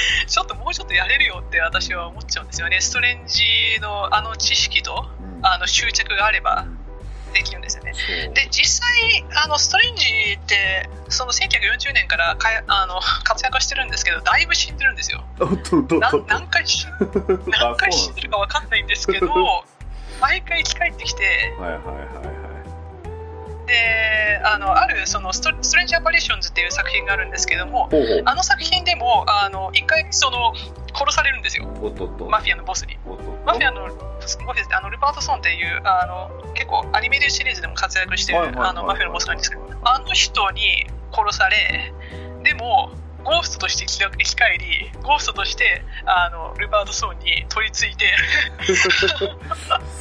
[0.27, 2.81] ちょっともうちょっとやれるよって私は思っちゃうんですよね。
[2.81, 3.43] ストレンジ
[3.81, 5.45] のあの知識とうん。
[5.45, 6.81] あの執着があればうん。
[7.33, 7.93] できるんですよね。
[8.33, 10.05] で実際あのストレンジ
[10.37, 15.23] ってその1940年からかやあの 活躍してるんですけどだいぶ死んでるんですよ。
[15.39, 16.91] 何回死 あ
[17.47, 19.65] 何回死んでるか分かんないんですけどそ
[20.19, 22.40] 毎回生き返ってきてはいはいはいはい
[23.71, 27.89] であのあるそのストストレンジ・アパリションズっていう作品があるんですけども
[28.25, 30.53] あの作品でもあの一回その
[30.93, 31.67] 殺されるんですよ。
[31.81, 32.25] おっとっと。
[32.25, 32.97] マフィアのボスに。
[33.45, 41.93] マフィアのあのルパートソンっていうあの結構アニメでシリーズでも活躍してるマフィアのボスなんですけどあの人に殺され
[42.43, 42.91] でも
[43.23, 48.05] ゴーストとして生き返りゴーストとしてあのルパートソンに取り付いて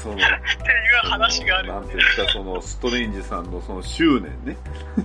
[0.02, 1.68] そのっていう話がある。
[1.72, 4.56] なんていうんですかそのストレンジさんのその執念ね。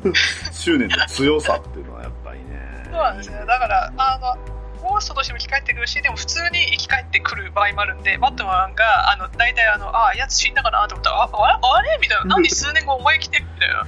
[0.51, 2.45] 執念の強さっていうのはやっぱりね。
[2.85, 11.97] そうなんですねだからあのゴーストとしても生き返ってくるしでも普通に生き返ってくる場合もあるんでバットマンがあの大体あのああやつ死んだかなと思ったらあああれ？
[11.99, 12.35] みたいな。
[12.35, 13.85] 何数年後お前来てみたいな。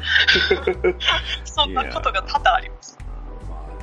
[1.45, 2.96] そんなことが多々あります。
[2.96, 2.96] まあ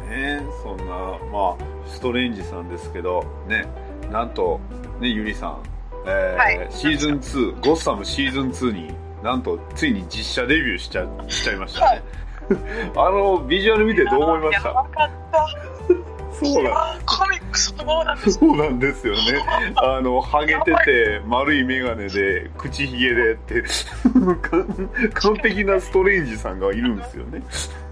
[0.08, 0.42] ね。
[0.62, 0.84] そんな
[1.32, 3.66] まあストレンジさんですけどね
[4.10, 4.60] なんと
[5.00, 5.62] ねゆりさん、
[6.06, 6.68] えーはい。
[6.70, 12.02] シーズン2ゴッサムシーズン2になんとついに実写デビューしちゃしちゃいましたね、
[12.96, 14.68] あのビジュアル見てどう思いました？
[14.68, 15.48] やばかった
[16.34, 18.32] そうなんあコミックそのままなんです。
[18.32, 19.20] そうなんですよね。
[19.76, 23.64] あの、ハゲてて、丸い眼鏡で、口ひげでって、
[25.14, 27.42] 完璧なストレンジさんがいるんですよね。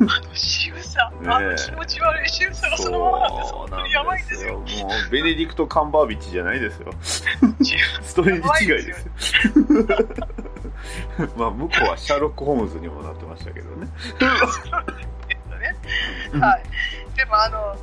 [0.01, 1.29] あの仕草、ねえ。
[1.29, 4.55] あの気持ち悪い仕草がそのままなんです本当にやばいんですよ。
[4.55, 4.65] もう、
[5.11, 6.93] ベネディクト・カンバービッチじゃないですよ。
[7.63, 9.13] 仕 ストレンジ違いですよ。
[11.37, 13.87] まあ、向こうはシャーロック・ホームズにもなってましたけどね。
[16.41, 16.63] はい。
[17.17, 17.77] でもあの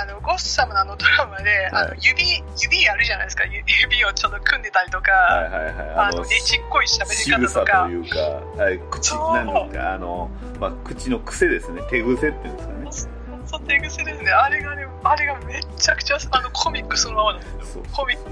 [0.00, 3.44] あのゴッサムのあのドラマで、あの指指やるじゃないですか。
[3.44, 5.74] 指指をちょっと組んでたりとか、はいはいはい。
[5.96, 8.18] あのねちっこい喋仕り方草ととかいうか、
[8.62, 11.82] はい、口、なんですか、あの、まあ、口の癖ですね。
[11.90, 13.12] 手癖っていうんですかね。
[13.46, 14.30] そう手癖ですね。
[14.30, 17.82] あれがねあれがめちゃくちゃあのコミックそのままなんですよ。
[17.92, 18.30] コミック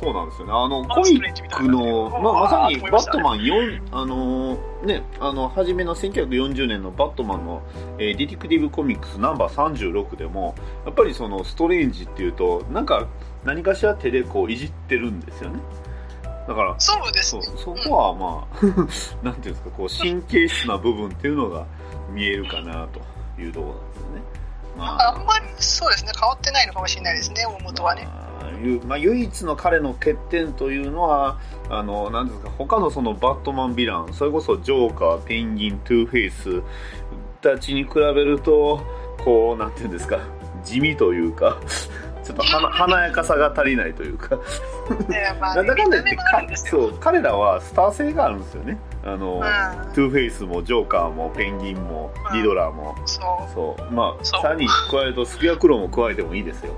[0.00, 0.52] そうなんですよね。
[0.52, 7.62] あの、あコミックの、まあ、まさにバットマン4、あのーね、あの、初めの1940年のバットマンの、
[7.98, 10.54] えーディティクティブコミックスナンバー36でも、
[10.84, 13.06] やっぱりそのストレンジっていうと、なんか、
[13.44, 15.60] 何かしら手でこういじってるんですよね。
[16.46, 18.66] だから、そうですそう、そこはまあ、
[19.26, 21.66] なんていうんですか、こう、神経質な部分っていうのが
[22.12, 23.00] 見えるかなと
[23.40, 24.38] いうところなんですよね。
[24.78, 28.27] まあんまりそうですね変わってないのかもしれないですね大元はね、まあゆ
[28.86, 31.38] まあ、唯一の彼の欠点というのは、
[31.70, 36.62] あの、なんですか、他のそのバットマンヴィラン、それこそジョーカー、ペンギン、トゥーフェイス
[37.40, 38.80] たちに比べると、
[39.24, 40.18] こう、なんていうんですか、
[40.64, 41.58] 地味というか
[42.28, 44.38] ちょっと華華やかさが足りないというか。
[45.40, 48.78] なんだかんだ言ってそう彼らはスター性があるんですよね。
[49.04, 49.40] あの、うん
[49.94, 53.20] トゥーフェイスもジョーカーもペンギンもうんリドラーも、そ
[53.50, 53.54] う。
[53.54, 53.92] そう。
[53.92, 56.72] まあさらに加えるとスクヤクロも加えてもいいですよ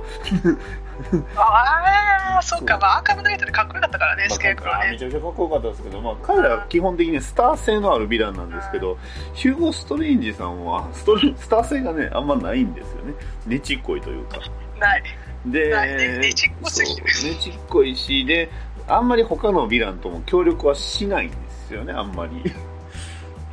[1.36, 2.78] ああそうか。
[2.78, 4.90] まあアーカムナイトでかっこよかったからねまあスケークロね。
[4.92, 8.98] めちゃくちゃかっこよかったですけど、まあ、彼らは基本的にスター性のあるヴィランなんですけど、
[9.34, 13.14] ヒューゴ・ストレンジさんはストレ スター性がね、あんまないんですよね。
[13.46, 14.38] ねちっこいというか。
[14.78, 15.02] ない。
[15.46, 16.18] で、ないね。
[16.18, 17.04] ねちっこすぎる。
[17.04, 18.50] ねちっこいし、で、
[18.88, 21.36] あんまり他のヴィランとも協力はしないんで
[21.68, 22.52] すよね、あんまり。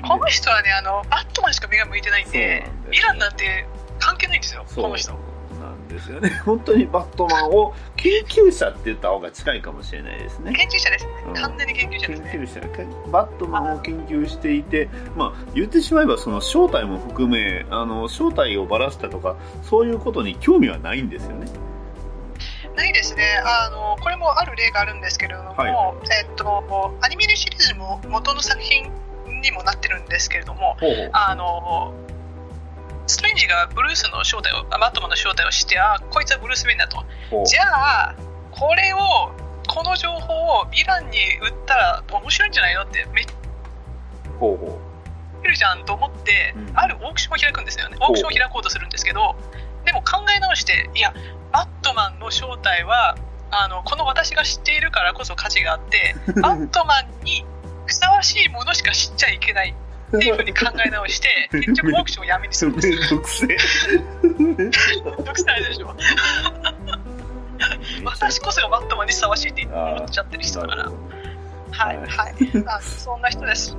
[0.02, 3.66] この人はねあのバットマンしか目が向いてないんでヴィランなんて
[4.00, 4.84] 関係ないんですよそう。
[4.86, 5.14] この人
[5.68, 6.30] なんですよね。
[6.46, 10.54] 本当にバットマンを研究者って言った方が近いかもしれないですね。
[10.54, 11.12] 研究者ですね。
[11.28, 11.34] うん。
[11.34, 12.30] 完全に研究者ですね。
[12.32, 13.12] 研究者。
[13.12, 21.48] バットマンを研究していて、まあ、言ってしまえばその正体も含めあの正体をばらしたとかそういうことに興味はないんですよね。
[22.76, 23.24] ないですね。
[23.44, 25.72] あのこれもある例があるんですけれども、はい。
[26.22, 28.92] えっとアニメーシリーズも元の作品
[29.42, 30.78] にもなってるんですけれども
[31.12, 31.94] あの
[33.08, 37.04] ストレンジがブルースの正体をあバットマンの正体を知ってあこいつはブルース・ウェインだと。
[37.46, 38.16] じゃあ
[38.52, 38.98] これを
[39.68, 43.26] この情報をヴィランに売ったら面白いんじゃないのってめっ
[44.40, 44.80] ほうほ
[45.44, 46.72] いるじゃんと思って、うん。
[46.78, 47.98] あるオークションを開くんですよね。
[48.02, 49.36] オークションを開こうとするんですけど
[49.86, 51.14] でも考え直していや
[51.54, 53.18] バットマンの正体は
[53.52, 57.46] あのこの私が知っているからこそ価値があって バットマンに
[57.86, 59.74] ふさわしいものしか知っちゃいけない
[60.16, 62.70] っていうふうに考え直して 結局オークションをやめにすう。
[62.70, 63.00] るんですよ。
[63.00, 63.58] めんどくせえ。
[65.24, 65.96] どくさいでしょ。
[68.06, 70.84] 私こそがバットマンにふさわしいって思っちゃってる人だから。
[70.86, 72.34] はいはいはい。
[72.68, 73.76] あそんな人です。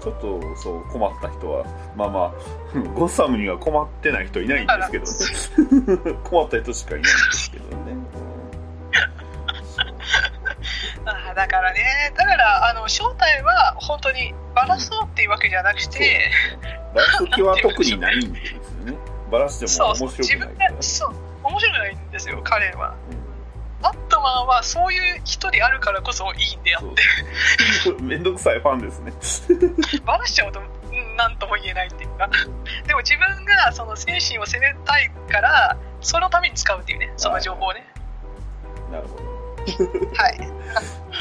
[0.00, 1.64] ちょっとそう困った人は
[1.96, 2.32] まあまあ
[2.74, 6.14] うんゴッサムには困ってない人いないんですけどね。
[6.24, 7.96] 困った人しかいないんですけどね。
[11.38, 12.12] だからね。
[12.16, 16.32] だからあの正体は本当にバラそうっていうわけじゃなくて、
[16.92, 18.98] バラす気は特にないんですよね。
[19.30, 20.76] バラしても面白くない。
[20.80, 21.14] そう
[21.44, 22.96] 面白くないんですよ彼は。
[23.80, 26.82] バットマンはそういう人であるからこそいいんであっ
[27.84, 28.02] そう。
[28.02, 29.60] めんどくさいファンですね。
[29.92, 32.28] てバラしちゃうとうんなんとも言えないっていうか。
[32.84, 37.86] でも自分がその精神を責めたいからそのために使うっていうねその情報をね
[38.90, 39.37] なるほど。
[40.14, 40.38] はい。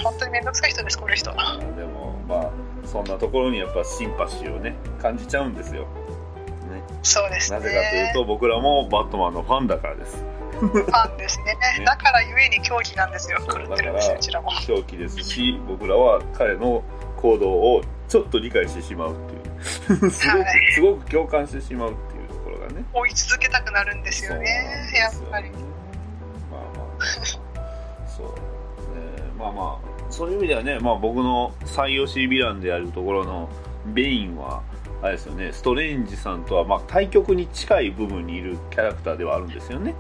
[0.04, 1.32] 本当に面倒くさい人ですこの人。
[1.32, 2.52] あでもまあ
[2.86, 5.84] そんなところにやっぱシンパシーをね感じちゃうんですよ。
[5.84, 7.60] ね、そうですね。
[7.60, 10.24] なぜかというと僕らもバットマンのファンだからです。
[10.60, 11.46] ファンですね。
[11.80, 11.86] ね。
[11.86, 13.38] だからゆえに狂気なんですよ。
[13.48, 14.52] 狂ってるんですようちらも。
[14.66, 16.84] 狂気ですし僕らは彼の
[17.18, 20.10] 行動をちょっと理解してしまうっていう。
[20.12, 22.84] すごくはいすごく共感してしまうっていうところがね。
[22.94, 24.92] 追い続けたくなるんですよね。
[24.96, 25.50] やっぱり。
[25.50, 27.47] まあまあ
[28.18, 28.34] そう、ね、
[29.38, 33.50] まあまあそういう意味ではね、まあ、僕の最良しヴィランであるところの
[33.94, 34.64] ベインは
[35.02, 39.96] あれですよねストレンジさんとはまあ対極に近い部分にいるキャラクターではあるんですよね。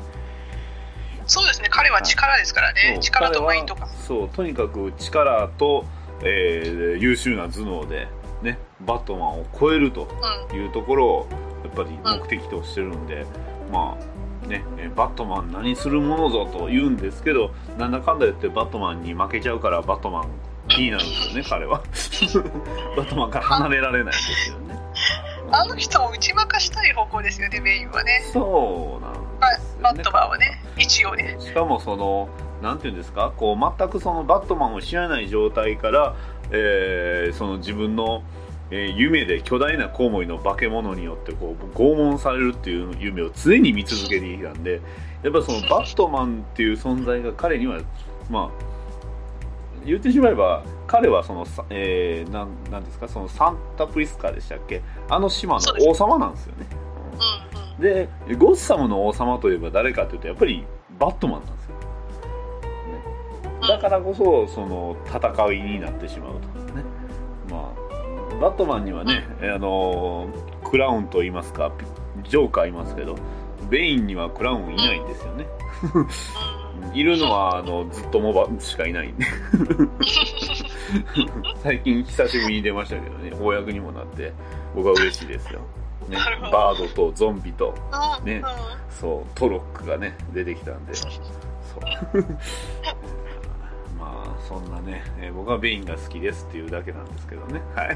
[1.27, 2.97] そうですね彼は力ですからね。
[3.01, 5.85] 力とマインドが彼はそうとにかく力と、
[6.23, 8.07] えー優秀な頭脳で、
[8.41, 10.07] ね、バットマンを超えると
[10.51, 10.57] うん。
[10.57, 11.27] いうところを
[11.63, 11.91] やっぱり
[12.21, 13.25] 目的としてるんで、
[13.71, 14.16] まあ
[14.47, 20.29] ねえバットマン何するものぞと言うんですけどなんだかんだ言ってバットマンに負けちゃうからバットマン
[20.67, 21.81] 気になるんですよね彼は。
[22.97, 24.75] バットマンから離れられないんですよね。
[25.51, 28.21] あの人を打ち負かしたい方向ですよねメインはね。
[28.33, 29.83] そうなんですよね。
[29.83, 31.37] バットマンはね一応ね。
[31.39, 32.27] しかもその
[32.61, 33.31] なんていうんですか？
[33.37, 36.15] こう全くそのバットマンを知らない状態から、
[36.51, 38.23] えーその自分の、
[38.71, 44.81] えー夢で巨大なコウモリの化け物によってこう拷問されるっていう夢を常に見続けてきたんで
[45.23, 47.79] やっぱそのバットマンっていう存在が彼には
[48.29, 48.67] まあ
[49.85, 54.81] 言ってしまえば彼はその、さえーなんなんですかそのサンタプリスカでしたっけ？
[55.09, 56.67] あの島の王様なんですよね。
[57.13, 57.15] う
[57.59, 57.81] んうん。
[57.81, 60.65] でゴッサムの王様といえば誰かというとやっぱり
[60.99, 66.47] バットマンなんですよ、ね、だからこそその戦いになってしまうと。
[66.73, 66.83] ね。
[67.49, 67.86] まあ
[68.39, 70.29] バットマンにはね、あの
[70.63, 71.71] クラウンと言いますか
[72.29, 73.15] ジョーカーいますけど
[73.69, 75.47] ベインにはクラウンいないんですよね。
[76.93, 79.25] いるのはあのずっとモバしかいないんで。
[81.63, 84.31] 最近久しぶりに出ましたけどね公にもなって
[84.73, 85.65] 僕は嬉しいですよ、ね
[86.51, 87.75] バードとゾンビと
[88.19, 88.43] うんねうん。
[88.89, 90.93] そうトロックがね出てきたんで。
[90.95, 91.09] そう。
[91.81, 93.16] まあ
[94.47, 97.61] そんなね、えー僕はベインが好きですっていうだけなんですけどね。
[97.75, 97.95] はい。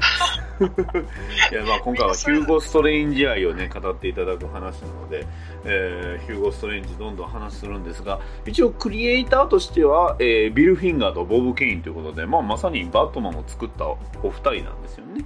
[1.52, 5.26] いや、まあ今回はヒューゴ・ストレインジ愛をね、語っていただく話なので、
[5.64, 15.24] えーヒューゴ・ストレインジどんどん話するんですが、一応クリエイターとしては、えービル・フィンガーとボブ・ケインということで、まあまさにバットマンを作ったお二人なんですよね。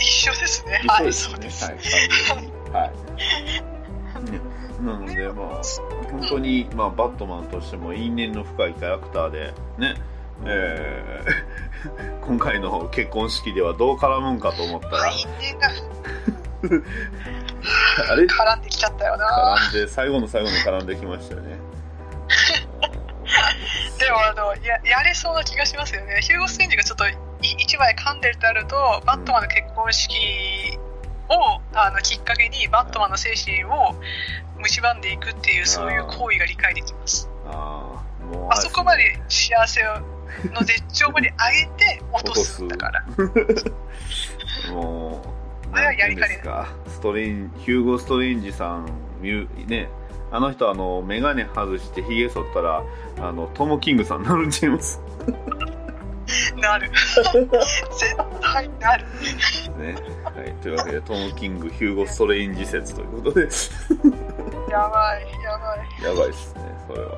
[0.00, 0.80] 一緒ですね。
[0.86, 1.64] はい、そうです。
[1.64, 1.74] はい、
[2.72, 2.92] はい。
[4.30, 5.62] ねなので、まあ、
[6.10, 9.94] 本当に、まあ、バットマンとしても因縁の深いキャラクターで、ね、
[10.44, 11.64] えー
[12.26, 15.68] 今回の結婚式ではどう絡むんかと思ったら、因縁が
[18.10, 18.24] あれ？
[18.24, 19.56] 絡んできちゃったよな。
[19.58, 21.58] 絡んで、最後の最後に絡んできましたよね。
[23.98, 26.20] でもあのや、やれそうな気がしますよね。
[26.22, 30.78] ヒューゴ・ステンジがちょっとい一枚噛んでるとなると、バットマンの結婚式
[31.28, 33.94] をあのきっかけに、バットマンの精神を
[34.62, 37.28] 蝕んでいくっていう、そういう行為が理解できます。
[37.46, 38.02] あ
[38.50, 39.82] あ、そこまで幸せ
[40.52, 43.04] の絶頂まで上げて落とすんだから。
[44.72, 45.22] も
[45.66, 46.42] う、これはやりかね
[46.88, 48.86] ストレイン、ヒューゴ・ストレインジさん、
[49.66, 49.88] ね、
[50.30, 52.82] あの人、あの、メガネ外してヒゲ剃ったら、
[53.18, 55.00] あの、トム・キングさんになるんちゃいます？
[56.64, 56.90] なる。
[57.20, 59.04] 絶対なる。
[59.78, 59.94] ね。
[60.24, 60.52] はい。
[60.62, 63.48] というわけで、トム・キング、ヒューゴ・ストレインジ説ということで、
[64.70, 66.02] やばい、やばい。
[66.02, 67.10] やばいっすね、それは。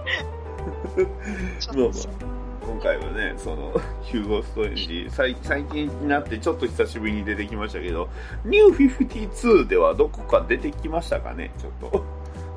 [1.61, 3.73] ちまあまあ、今回はね、その、
[4.03, 8.09] ヒューゴ・ストレンジ、最最近になってちょっと久しぶりに出てきましたけど、
[8.45, 12.05] ニュー52ではどこか出てきましたかね、ちょっと。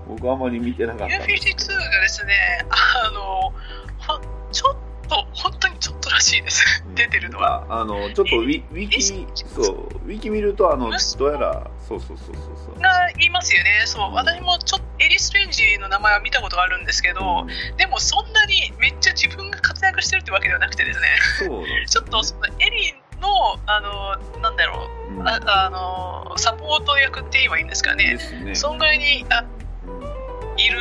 [0.07, 1.57] 僕はあまり見てなかったんですけど。
[1.59, 2.33] U52 がですね、
[2.69, 3.53] あの、
[3.99, 4.19] ほ
[4.51, 4.75] ちょっ
[5.09, 6.83] と、本当にちょっとらしいです。
[6.95, 7.65] 出てるのは。
[7.69, 9.15] ああの、ちょっとウィウィキ、そ
[9.71, 12.35] う、ウィキ見ると、あの、どうやら、そうそうそうそう
[12.65, 12.79] そう。
[12.79, 13.81] が言いますよね。
[13.85, 17.45] そう、私もちょっと、エリス・レンジの名前は見たことがあるんですけど、
[17.77, 21.07] でもそんなにめっちゃ自分が活躍してるってわけではなくてですね、
[21.39, 23.29] そうなんですちょっとそのエリの、
[23.65, 28.19] あの、なんだろう、うんああの、サポート役って言えばいいんですかでね。
[28.19, 28.55] すね。
[28.55, 29.58] そんぐらいにあうん
[30.59, 30.79] いる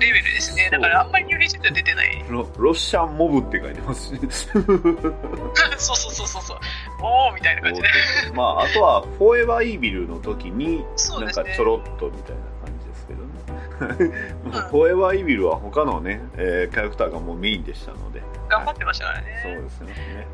[0.00, 0.68] レベルですね。
[0.70, 2.24] だからあんまり U52 は出てない。
[2.28, 4.20] ロロシャンモブって書いてますね。
[4.30, 6.58] そうそうそうそうそう。
[7.00, 7.88] おーみたいな感じで。
[8.34, 10.84] まあ、あとは、フォーエバーイービルの時に、
[11.20, 14.36] なんかちょろっとみたいな感じですけどね。
[14.44, 18.22] まあ フォーエバーイービルは他のね、えーキャラクターがもうメインでしたので。
[18.48, 19.60] 頑張ってましたからそうね。
[19.60, 19.86] ですね。
[19.88, 20.26] ね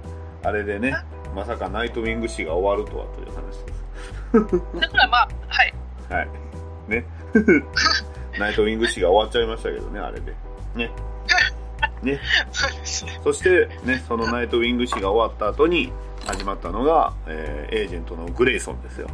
[0.45, 0.95] あれでね、
[1.35, 4.81] まさかナイトウィング誌が終わるとはという話です。
[4.81, 5.75] だからまあ、はい。
[6.11, 6.29] はい。
[6.89, 7.05] ね。
[8.43, 10.34] ナイトウィング誌が終わっちゃいましたけどね、あれで。
[10.74, 10.90] ね。
[12.03, 12.20] ね。
[12.51, 13.20] そうですね。
[13.22, 15.93] そして、ね、そのナイトウィング誌が終わった後に
[16.26, 19.09] 始まったのが、えーエージェントのグレイソンですよ。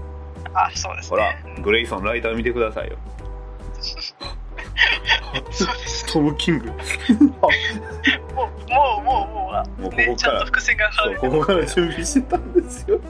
[0.55, 2.97] あ、そうですほらね。、グレイソンライター見てくださいよ。
[5.51, 6.07] そうです。
[6.11, 6.67] トム・キング。
[6.69, 6.81] もう、も
[8.99, 10.47] う、もう、もう、あもうここから
[11.21, 12.99] ここから準備してたんですよ。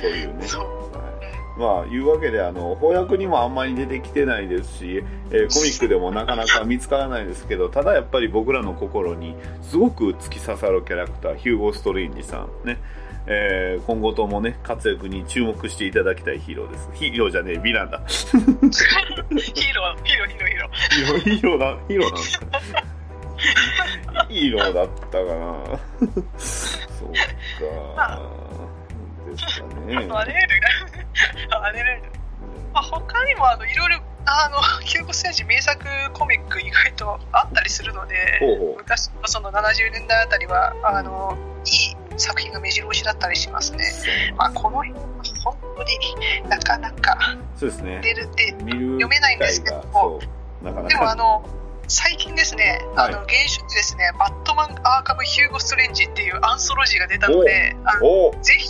[0.00, 0.46] というね。
[0.46, 0.78] そう。
[1.58, 12.78] まあ、いうわけで、あの、翻訳にもあんまり出てきてないですし、えーコミックでもなかなか見つからないですけど、ただやっぱり僕らの心にすごく突き刺さるキャラクター、ヒューゴ・ストレインジさん、ね。
[13.26, 16.88] えー今後ともね、活躍に注目していただきたいヒーローです。
[16.94, 18.00] ヒーローじゃねえ、ヴィランだ。
[18.06, 20.70] ヒーロー、ヒーロー、ヒーロー、ヒーロー。
[20.90, 22.46] ヒーロー、ヒーローだ、ヒーローなんですか
[24.28, 25.78] ヒーローだったかな
[26.38, 27.12] そう
[27.96, 28.20] か。
[29.30, 30.08] ですかね。
[31.50, 32.02] あれるあれる
[32.72, 35.82] まあ、他にもあのいろいろあのヒューゴ・ステージ名作
[36.12, 38.14] コミック意外とあったりするので
[38.76, 43.84] 昔のその70年代あたりはあのいい作品が目白押しだったりしますね、
[44.36, 45.00] まあ、この辺は
[45.44, 47.38] 本当になかなか。
[47.60, 49.80] 出るって読めないんですけど。
[49.80, 50.20] 機会がそ
[50.60, 51.14] う、なかなでもあか。
[51.14, 51.48] の
[51.86, 58.68] 最近ですね、あのは原種でですね、バットマン・アーカム・ヒューゴ・ストレンジっていうアンソロジーが出たので、あのおぜひ、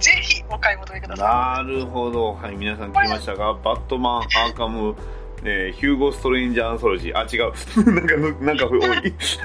[0.00, 1.22] ぜひお買い求めくださ
[1.56, 2.34] なるほど。
[2.34, 4.96] はい、皆さん聞きましたが、バットマン、アーカム、
[5.44, 7.16] えーヒューゴ・ストレンジャー・アンソロジー。
[7.16, 7.52] あ、違う。
[7.92, 9.08] なんかぬ、なんか多い。
[9.08, 9.14] い。
[9.20, 9.38] ス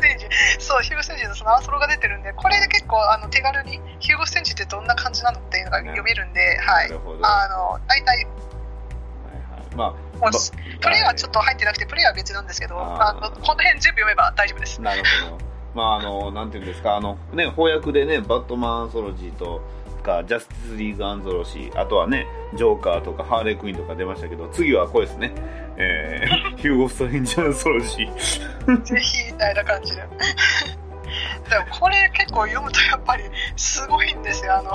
[0.00, 0.26] テージ、
[0.58, 6.90] そう、ヒューゴ・ステージのそのアンソロが出てるんで、これで結構あの手軽にヒューゴ・ステージってどんな感じなのっていうのが読めるんで、はない。
[6.90, 8.30] あの、大体、はいは
[9.72, 9.94] いま
[10.28, 10.30] あ、
[10.80, 14.80] プレイはちょっと入ってなくて、プレイは別なんですけど、あーあのこの辺全部読めば大丈夫です。
[14.80, 15.48] なるほど。
[15.74, 19.62] まあ、あの、なんていうんですか、あの、ね、翻訳でね、バットマンアンソロジーと
[20.02, 25.32] か、ジャスティスリーグアンソロジー、あとはね、ジョーカーとかハーレークイーンとか出ましたけど、次はこれですね、
[25.76, 28.82] えー、 ヒューゴ・ストレンジャー・アンソロジー。
[28.82, 30.02] ぜひ、みたいな感じで。
[30.02, 33.24] でもこれ結構読むとやっぱり
[33.56, 34.56] すごいんですよ。
[34.56, 34.70] あの、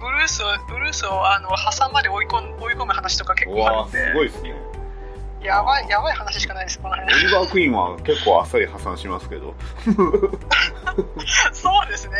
[0.00, 3.98] ブルースを、ブルースをあの、挟まで追い込ん追い込む話とか結う構あるんで。
[4.08, 4.54] すごいですね。
[5.42, 7.26] やばい、やばい話しかないです、このオ辺。
[7.26, 9.54] リバー・クイーンは結構あっさり破産しますけど、
[11.52, 12.16] そうですね。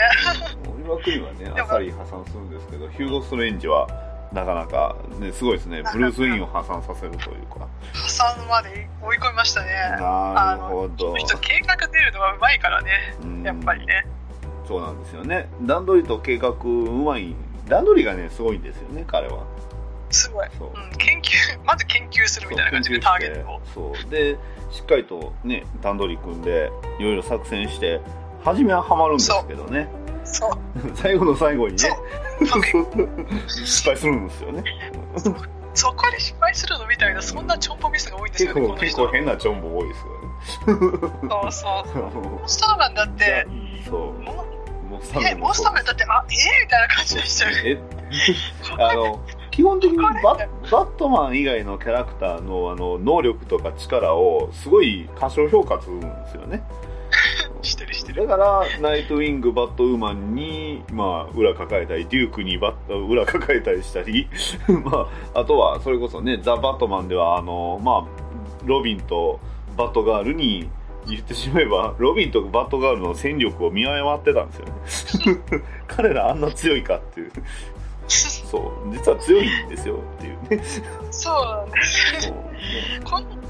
[0.72, 3.88] オリバー・クイーンはね、もあっさり破産するんですけど、ヒューゴ・ストレンジは、
[4.32, 5.82] なかなか、ね、すごいですね。
[5.92, 7.66] ブルース・ウィーンを破産させるというか。
[7.94, 9.68] 破産まで追い込みましたね。
[10.00, 11.14] なるほど。
[11.16, 13.42] 人、計画出るのがうまいからねうん。
[13.42, 14.06] やっぱりね。
[14.66, 15.48] そうなんですよね。
[15.62, 16.54] 段取りと計画う
[16.92, 17.34] まい。
[17.68, 19.44] 段取りがね、すごいんですよね、彼は。
[20.16, 20.48] すごい。
[20.58, 21.30] そううん、研究、
[21.64, 23.60] まず研究するみたいな感じで、ターゲットを。
[23.74, 24.36] そうで
[24.72, 28.00] しっかりとね段取り組んでいろいろ作戦して
[28.44, 29.88] 初めはハマるんですけどね
[30.24, 30.50] そう。
[30.94, 33.08] 最後の最後にねそう
[33.46, 34.64] 失敗するんですよね
[35.74, 40.06] そこで失敗するのみたいな、そんなチョンポミスが多いんですよね、結構変なチョンボ多いですよ
[40.66, 42.22] そうそう。
[42.22, 43.46] モンスターマンだっねて、
[43.88, 44.44] そうも
[44.88, 47.62] モンスタえ、ーマンもそうモンスターマンだって、あ、えー、みたいな感じでしたよね。
[47.64, 47.78] え
[48.78, 49.20] あの
[49.56, 56.62] 基本的にバッバットマン以外のキャラクターのあの能力とか力をすごい過小評価するんですよね。
[57.62, 58.26] してるしてる。
[58.26, 64.28] だからナイトウィングバットウーマンに、まあ、裏抱えたりデュークにバッ裏抱えたりしたり、
[64.84, 69.40] まあ、あとはそれこそねザ・バットマンではあの、まあ、ロビンと
[69.74, 70.68] バットガールに
[71.06, 74.58] 言ってしまえばロビンとバットガールの戦力を見誤ってたんです
[75.30, 75.62] よね。
[75.88, 77.32] 彼らあんな強いかっていう
[78.50, 78.92] そう。
[78.92, 80.62] 実は強いんですよっていうね。
[81.10, 81.44] そう。
[81.44, 82.30] なんです。
[82.30, 82.36] ね
[83.04, 83.40] こん本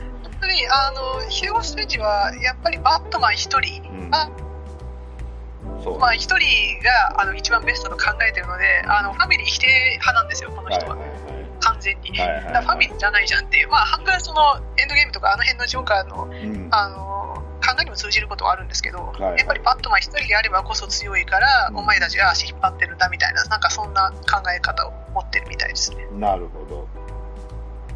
[0.41, 4.15] 当に、あの、ヒューゴ・ステージは、やっぱりバットマン一人、うん。
[4.15, 4.29] あ
[5.83, 5.99] そう。
[5.99, 9.67] まあ一人があの一番ベストと考えてるので、あのファミリー否定
[10.01, 10.97] 派なんですよ、この人は。
[10.97, 11.47] はいはいはい。
[11.61, 12.11] 完全に。
[12.19, 12.65] はいはいはい。
[12.65, 16.69] ファミリーじゃないじゃんっていう、まあ、半分そのエンドゲームとかあの辺のジョーカーのうん。
[16.71, 19.39] あの考えにも通じることはあるんですけど、いはい。
[19.39, 21.77] やっぱりバットマン一人であればこそ強いから、うん。
[21.79, 26.07] お前たちが足引っ張ってるんだみたいな、なんかそんな考え方を持ってるみたいですね。
[26.13, 26.89] なるほど。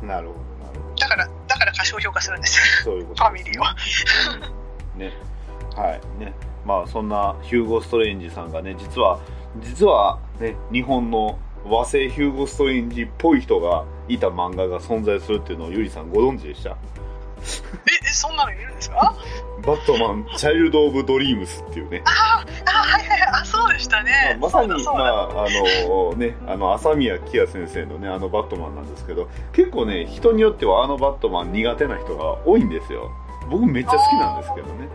[0.07, 0.95] なるほどなるほど。
[0.97, 3.65] だから、だから過小評価するんです、そういうことファミリーを。
[4.99, 5.13] ね。
[5.77, 6.35] はいね。
[6.65, 9.19] まあそんなヒューゴ・ストレンジさんがね実は
[9.61, 16.77] 実はね日本の和製ヒューゴ・ストレンジっぽい人がいた漫画が存在するっていうのをゆりさんご存知でした？
[17.41, 19.15] え、えそんなのいるんですか？
[19.63, 24.39] バットマンチャイルド・オブ・ドリームスっていうねあ、はいはいはい、あ、そうでしたね。
[24.41, 25.47] まあ、まさに、まあ、あ
[25.87, 33.11] のね、あの、朝宮キア先生のね、あのバットマンなんですけど、結構ね、人によってはあのバットマン苦手な人が多いんですよ。
[33.51, 34.89] 僕めっちゃ好きなんですけどね。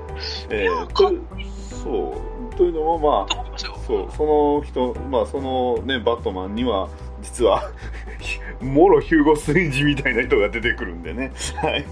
[0.49, 1.13] えー、と
[1.83, 2.17] そ
[2.51, 6.89] う、というのも、まあ、そう、その人、まあ、そのね、バットマンには、
[7.25, 7.71] 実は、
[8.61, 11.31] もろヒューゴ・ストレンジみたいな人が出てくるんでね。
[11.55, 11.85] はい。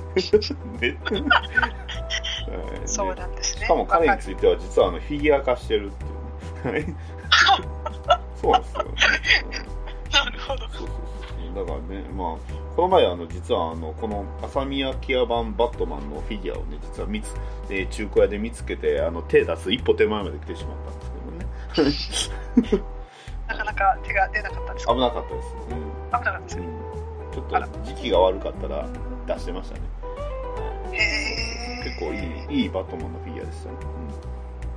[2.86, 3.62] そうなんですね。
[3.64, 5.92] しかも彼については実はあのフィギュア化してるっ
[6.64, 6.96] ていうね。
[8.08, 8.20] はい。
[8.36, 8.92] そうなんですよ、ね。
[9.52, 9.64] る
[10.12, 10.70] なるほど。
[10.70, 11.66] そうそうそう。
[11.66, 12.38] だからね、まあ、
[12.76, 17.34] この前あの、実はあの、この浅宮キア版バットマンのフィギュアをね、実は見つ、
[17.70, 20.78] えー中古屋で見つけて、あの、手出す一歩手前まで来てしまっ
[21.74, 22.30] たんです
[22.62, 22.84] けどね。
[23.84, 24.94] なかなか手が出なかったんですか？
[24.94, 25.56] 危なかったです。
[25.56, 25.68] うん。
[25.68, 26.64] 危なかったですよ。
[26.64, 28.88] うん、ちょっと時期が悪かったら
[29.28, 29.82] 出してましたね。
[30.94, 31.84] へえ。
[31.84, 33.76] 結構いい、いいバットマンのフィギュアでしたね。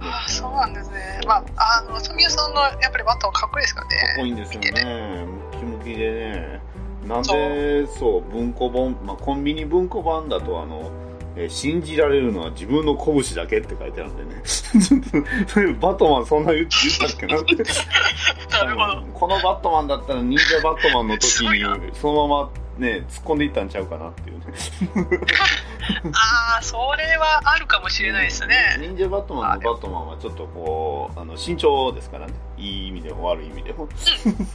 [0.01, 1.21] ああ、そうなんですね。
[1.27, 3.97] まあ、あの、浅宮さんのやっぱりバットはかっこいいですからね。
[3.97, 5.25] かっこいいんですよね。
[5.25, 6.61] ムキムキでね。
[7.07, 10.91] なんで、そう、文庫本、まあ、コンビニ文庫版だと、あの、
[11.37, 14.43] えー信じられるのは自分の拳だけって書いてあるんでね。
[15.47, 17.41] それバットマンそんな言言ったっけな？
[17.41, 17.55] って。
[17.55, 19.07] なるほど。
[19.13, 24.45] このバットマンだったら忍者バットマンの時にそのままね、突っ込んでいったんちゃうかなっていうね。
[26.13, 28.77] ああ、それはあるかもしれないですね。
[28.79, 32.35] 忍者バットマンのバットマンはちょっとこう、あの、慎重ですからね。
[32.59, 33.89] いい意味でも悪い意味でも。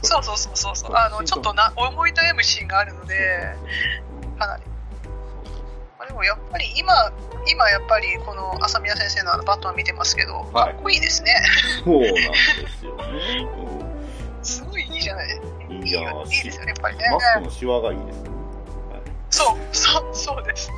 [0.02, 0.92] そうそうそうそうそう。
[0.94, 3.56] あの、 ちょっとな思い悩むシーンがあるので、
[4.38, 4.62] かなり。
[6.12, 7.12] まあでもやっぱり今、
[7.50, 11.34] 今やっぱりこの浅宮先生のあのバットマン見てますけど、かっこいいですね。
[11.84, 12.20] そうなんで
[12.78, 13.04] すよね。
[14.42, 15.40] すごいいいじゃない。
[15.70, 17.04] うん、いいよいいですよね、やっぱりね。
[17.10, 18.28] マスクのシワがいいですね。
[18.28, 20.70] はいそう、そう、そうです。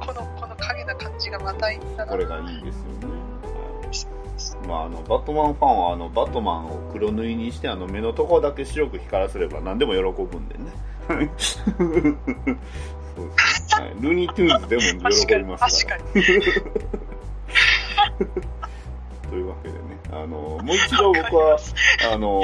[0.00, 2.12] この、この影な感じがまたいいんだな。
[2.12, 3.08] これがいいですよね。
[3.08, 3.20] はい
[4.66, 10.70] まあ、あのバットマンファンはあのバットマンを黒塗りにしてあの目のところだけ白く光らせれば何でも喜ぶんでね。
[13.20, 15.02] はいそうですねはい、ルーニー・トゥーンズでも喜び
[15.44, 16.00] ますから。
[16.02, 16.24] 確かに。
[19.30, 21.56] というわけでね、あのもう一度僕は
[22.12, 22.40] あの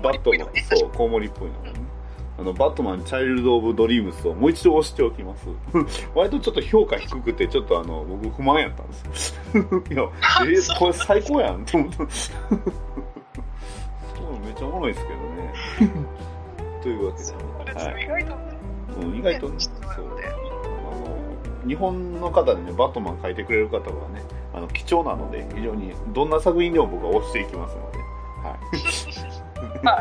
[0.00, 0.48] バットマン
[0.78, 1.84] そう、コウモリっぽいのがね。
[2.36, 5.46] あのバットマンチャイルド・オブ・ドリームスをもう一度推しておきます。
[6.14, 9.62] 割とちょっと評価低くて、ちょっとあの僕不満やったんですよ。
[9.90, 11.96] いや、えーこれ最高やんと思った。
[11.96, 12.08] そう、
[14.44, 15.54] めっちゃおもろいですけどね。
[16.82, 17.32] というわけで、
[17.72, 18.53] はい
[19.00, 20.30] うん意外とね、知ってもらうのでそ
[21.64, 24.22] う日本の方でねバットマン書いてくれる方はね
[24.52, 28.56] あの貴重なので非常にどんな作品でも僕は押していきますのでは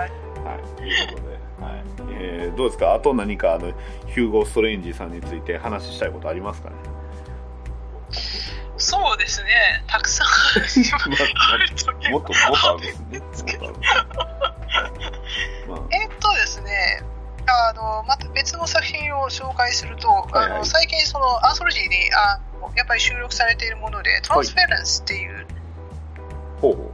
[0.01, 0.11] い はい。
[0.43, 1.27] はい、ということで、
[1.65, 1.83] はい
[2.19, 3.71] えーどうですか、あと何かあの
[4.07, 6.75] ヒューゴ・ストレンジさんについて話したいことありますかね？
[8.77, 9.83] そうですね。
[9.87, 10.27] たくさん
[12.11, 13.57] もっともっとあるんですね。
[15.91, 17.01] えっとですね、
[17.47, 25.45] あのまた別の作品を紹介すると、はいはいあの最近そのアンソロジーにあのやっぱり収録されているもので、トランスフェレンスっていう、
[26.57, 26.91] あ、ほうほ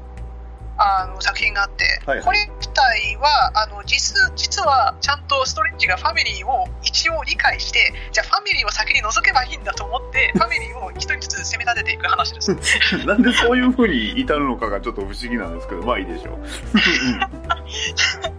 [0.77, 12.53] あの作品があって、はいはいこれ自体はあの実実はちゃんとストレッチがファミリーを一応理解して、じゃあファミリーを先に除けばいいんだと思って、 ファミリーを一人ずつ攻め立てていく話です。
[12.53, 12.57] う。
[13.05, 16.39] なんでそういうふうに至るのかがちょっと不思議なんですけど、まあいいでしょう。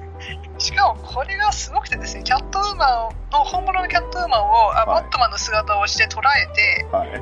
[0.61, 3.11] しかもこれがすごくてですね、キャットウーマンを、
[3.44, 7.11] 本物のキャットウーマンを、あはいバットマンの姿をして捉えて、はい。
[7.11, 7.18] で、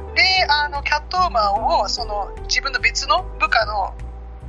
[0.49, 3.95] あの、キャットウーマンを、その、自分の別の部下の、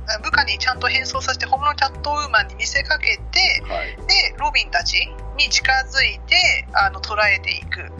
[0.08, 3.96] あ部下にちゃんと変装させて、本物のキャットウーマンに見せかけて、はい。
[4.08, 4.98] で、ロビンたち
[5.38, 7.92] に近づいて、あの、捉えていく。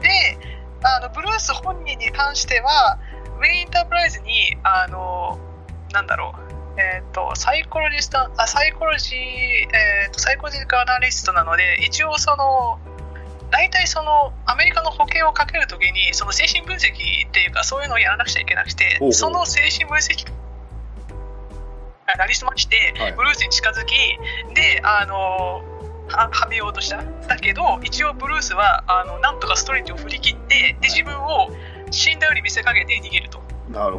[0.00, 0.38] で、
[0.82, 2.98] あの、ブルース本人に関しては、
[3.38, 5.38] ウェインタープライズに、あの、
[5.92, 6.47] なんだろう、
[6.78, 12.78] えっ、と、サイコロジスト、あ、サイコロジー、えっ、と、サイコロジカアナリストなので、一応その、
[13.50, 16.92] 大体その、アメリカの保険をかけるときに、その精神分析
[17.26, 20.30] っていうか、そういうのをやらなくちゃいけなくてその精神分析
[22.06, 23.94] あなりすましてはい、ブルースに近づき、
[24.54, 25.62] で、あの、
[26.08, 27.02] ははめようとした。
[27.26, 31.50] だけど、一応ブルースは、あの、なんとかストレッチを振り切って、で、自分を
[31.90, 33.42] 死んだように見せかけて逃げると。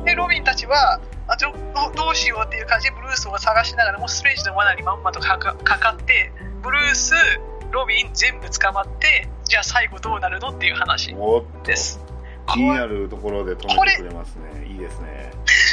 [0.03, 7.13] で、ロビンたちは、あどどどうしようっていう感じでブルースを探しながらもうストレージの罠にまんまとかかかかって、ブルース、
[7.71, 11.15] ロビン全部捕まって、じゃあ最後どうなるのっていう話
[11.63, 12.03] です。
[12.47, 14.65] 気になるところで止めてくれますね。
[14.65, 15.31] いいですね。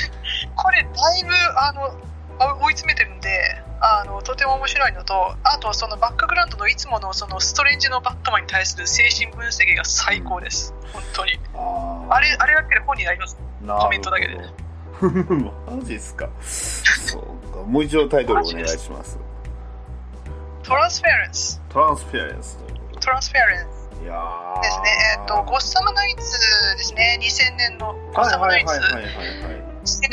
[0.54, 1.90] これだいぶあの
[2.38, 11.38] あ追い詰めてるんであのとても面白いのとあとそのバックグラウンドのいつものそのストレンジのバットマンに対する精神分析が最高です、本当に。
[11.54, 13.38] ああれあれだけで本になります。
[13.40, 14.36] あコメントだけで。
[15.66, 16.28] マジっすか。
[16.40, 17.62] そうか。
[17.62, 19.18] もう一度タイトルお願いします。
[20.62, 22.58] トランスフェレンストランスフェレンス
[23.00, 24.04] トランスフェレンスで。
[24.04, 24.84] いやーですね
[25.18, 26.16] えっ、とゴッサムナイツ
[26.76, 29.64] ですね2000年のゴッはいサムナイツはいはいはいはいはい。
[29.84, 30.10] 2000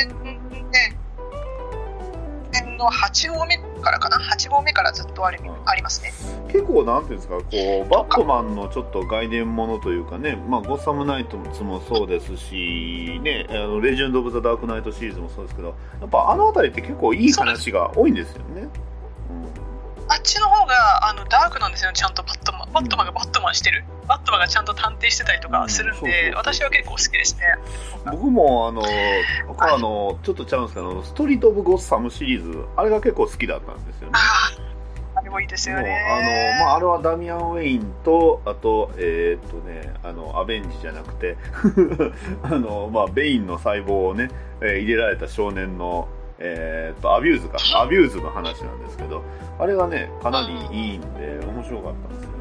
[2.52, 6.12] 年の8号目からかな？8号目からずっとありありますね。
[6.48, 7.36] 結構なんていうんですか？
[7.38, 7.44] こ
[7.86, 18.68] うバットマンのちょっと外伝ものというかね、まあ、ゴッサムナイトもそうですし、ね、あのレジェンド・オブ・ザ・ダークナイトシリーズもそうですけどやっぱあの辺りって結構いい話が多いんですよね。
[20.10, 23.84] あっちの方があのダークなんですよちゃんとバットマンバットマンがバットマンしてる。
[24.08, 27.42] バットマンがちゃんと探偵してたりとかするんで私は結構好きですね。
[28.06, 28.82] うん僕もあの
[29.48, 34.14] 僕はあのちょっとちゃうんですけどストリート・オブ・ゴッサムシリーズあれが結構好きだったんですよね。
[34.14, 34.52] あ
[35.16, 35.96] ああれもいいですよね。
[36.10, 41.38] あのまあ、あれはダミアン・ウェインとあとえーっとねあのアベンジじゃなくて
[42.44, 46.08] あの、まあ、ベインの細胞をね、えー入れられた少年の、
[46.40, 47.58] えーっとアビューズか。
[47.80, 49.24] アビューズの話なんですけど
[49.60, 52.33] あれがねかなりいいんで面白かったんですよ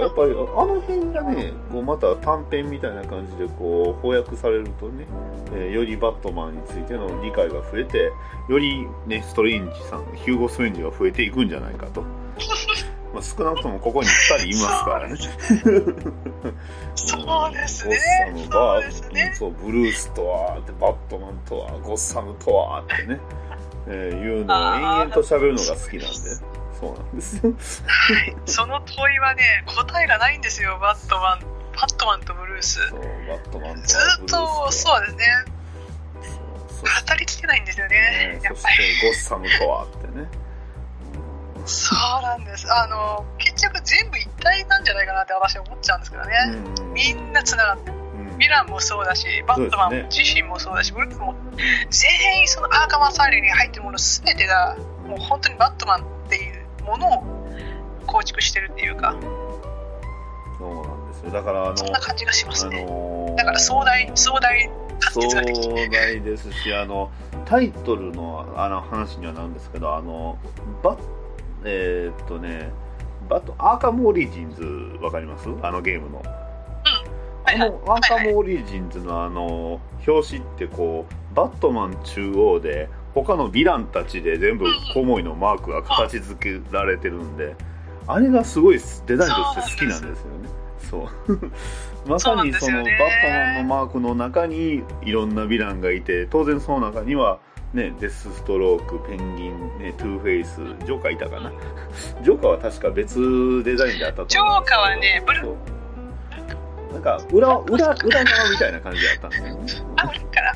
[0.00, 5.06] やっぱりあの辺がねこうまた短編みたいな感じでこう翻訳されるとね、
[5.52, 8.12] えーよりバットマンについての理解が増えて
[8.48, 12.02] よりねストレンジさんヒューゴ・ストレンジが増えていくんじゃないかと。
[13.14, 15.16] まあ少なくともここに2人いますからね。
[16.94, 17.96] そうですね。
[17.96, 18.82] ゴッサムバ
[19.34, 23.20] そうブルースとはでバットマンとはゴッサムとはってね、
[23.86, 27.36] えーいうのを延々と喋るのが好きなんでそうなんです。
[27.44, 27.52] よ
[27.86, 28.36] はい。
[28.46, 30.78] その問いはね答えがないんですよ。
[30.80, 31.40] バットマン
[31.74, 32.88] バットマンとブルース。
[32.88, 35.24] そうバットマンとはブルースずっとそうですね。
[36.78, 37.96] 語りきけないんですよね。
[37.96, 38.76] ねやっぱり。
[38.76, 40.28] てゴッサムとはってね。
[41.66, 42.66] そうなんです。
[42.72, 46.32] あの結局全部一体なんじゃないかなって私は思っちゃうんですけどね、
[46.78, 46.92] うん。
[46.94, 47.90] みんなつながって。
[47.90, 48.28] るうん。
[48.36, 51.34] ヴィランもそうだしバットマン自身もそうだしブルースも。
[51.90, 54.76] 全員そのアーカマサイルに入ってるもの全てが
[55.06, 56.47] もう本当にバットマンっていう
[56.88, 57.22] ものを
[58.06, 59.14] 構築してるっていうか。
[60.58, 61.30] そうなんですよ。
[61.30, 64.70] だからあのそんな感じがしますあねのーだから壮大壮大
[65.12, 67.10] 壮大ですしあの
[67.44, 70.36] タイトルのあの話にはなんですけどあの
[70.82, 70.98] バッ
[71.64, 72.70] えーっとね
[73.28, 74.62] バットアーカムオリジンズ
[75.00, 75.48] わかります？
[75.62, 76.22] あのゲームの。
[77.44, 82.88] あのアーカムオリジンズのあの表紙ってこうバットマン中央で
[83.24, 87.56] 他のヴィランたちで全部コウモリのマークが形付けられてるんで
[88.06, 90.48] あれがすごいデザインとして好きなんですよね。
[90.90, 91.50] そう。
[92.08, 97.38] まさにそのバットマンのマークの中にいろんなヴィランがいて当然その中には
[97.74, 100.56] ねデスストロークペンギン、ね、トゥーフェイス
[100.86, 101.52] ジョーカーいたかな。
[102.22, 104.38] ジョーカーは確か別デザインであったと思うんですけど。
[104.38, 105.56] ジョーカーはねブルそう。
[106.94, 109.90] なんか裏裏裏側みたいな感じだったんですよね。
[109.96, 110.54] あ、俺から。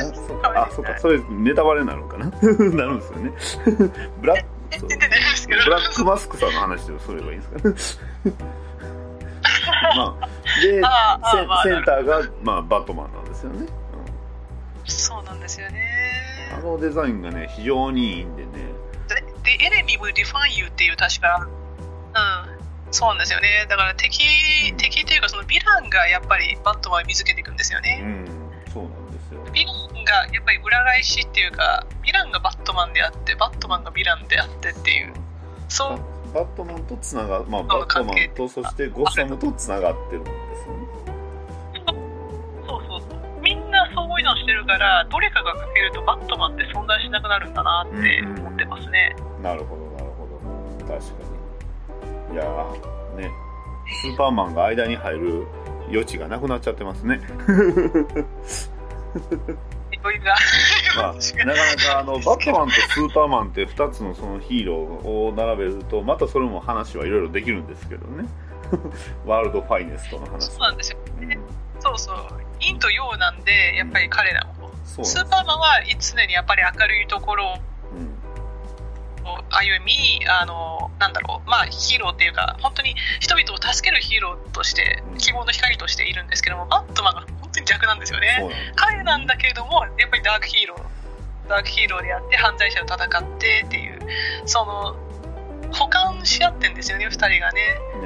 [0.00, 2.26] あそうかあそうかそれネタバレになるのかな？
[2.70, 3.32] なるんですよね。
[4.20, 4.46] ブラック。
[5.64, 8.30] ブラックマスクさんの話でもそればいいんですか？
[8.30, 8.34] ね。
[9.96, 10.28] まあ、
[10.62, 10.88] であ
[11.22, 13.66] ああまあセンターが、まあ、バットマンなんですよね、
[14.84, 15.80] そうなんですよね。
[16.52, 16.58] うん。
[16.58, 18.48] あのデザインがね非常にいいんでね。
[19.08, 21.46] で、The enemy will define you っていう確か、
[22.86, 23.66] うん、そうなんですよね。
[23.68, 24.18] だから敵、
[24.76, 28.00] 敵というかそのヴィランがやっぱりバットマンを見つけていくんですようね。
[28.02, 28.41] うなん
[30.12, 35.12] がやっぱり裏返しっていうか、ヴィランがバットマンであって、バットマンがヴィランであってっていう、
[35.68, 40.86] そう、バットマンとつながまあそバットマンとそしてゴッサムとつながってるんですよね。
[42.68, 43.40] そうそうそう。
[43.42, 49.16] みんなそういうのしてるから、どれかが欠けるとバットマンって存在しなくなるんだなって思ってますね。
[49.42, 50.94] なるほどなるほど。
[50.94, 51.14] 確か
[52.30, 52.34] に。
[52.34, 53.30] いやーね。
[54.02, 55.46] スーパーマンが間に入る
[55.88, 57.20] 余地がなくなっちゃってますね
[60.18, 60.36] が。
[60.96, 61.12] まあ、
[61.46, 68.28] なかなかあのバットマンとスーパーマンって2つのそのヒーローを並べるとまたそれも話はいろいろできるんですけどね
[69.26, 70.98] ワールドファイネストの話そうなんですよ。
[71.20, 72.16] うんそうそう。
[72.60, 74.70] 陰と陽なんで、やっぱり彼らも。
[74.84, 77.54] そうんですーパーマンは常にやっぱり明るいところを
[77.96, 78.18] うん
[79.50, 87.26] 歩み、あの、なんだろう、まあヒーローっていうか、本当に人々を助けるヒーローとしてうん、希望の光としているんですけども、バットマンが
[87.66, 88.48] 逆なんですよね。
[88.76, 93.98] 彼なんだけれども、やっぱりダークヒーロー、ダークヒーローであって、犯罪者と戦ってっていう、
[94.46, 94.96] その、
[95.72, 97.60] 補完し合ってんですよね、二人がね。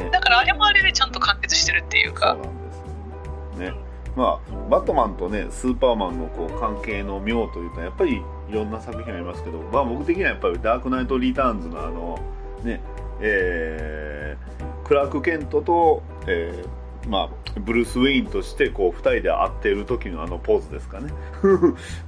[0.05, 0.11] ね。
[0.11, 3.73] だからあれもあれでちゃんと完結してるっていうそうかなん、ですよ。
[3.73, 3.87] ね。
[4.17, 12.19] まあバットマンとねスーパーマンのこう関係の妙というとやっぱりいろんな作品ありますけど、まあ、僕的にはやっぱりダークナイト・リターンズのあの
[12.65, 12.81] ね
[13.21, 16.69] えークラーク・ケントと、えー
[17.07, 21.13] まあ、ブルース・ウェインとしてこう2人で会っている時のあのポーズですかね。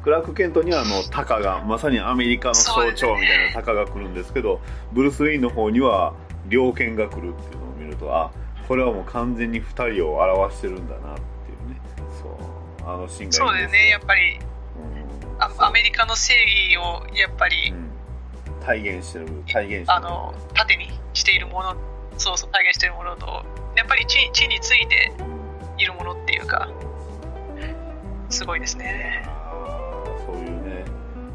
[0.02, 4.60] クラーク・ケントにはあのタカがまさにアメリカの象徴みたいなタカが来るんですけど
[4.92, 6.14] ブルース・ウェインの方には
[6.48, 8.30] 猟犬が来るっていうのを見るとあ
[8.66, 11.80] これはもう完全に2人を表してるんだなっていうね。
[12.20, 13.46] そうあのシーンがいいんですよ。
[13.46, 14.38] そうだよね、やっぱり。
[14.38, 15.42] うん。
[15.42, 17.90] あアメリカの正義をやっぱり、うん。
[18.64, 19.84] 体現してる体現してる。
[19.86, 21.76] あの盾にしているもの
[22.18, 23.26] そうそう体現しているものと
[23.76, 25.12] やっぱり地地について
[25.78, 26.68] いるものっていうか
[28.28, 29.24] すごいですね。
[30.26, 30.84] そういうね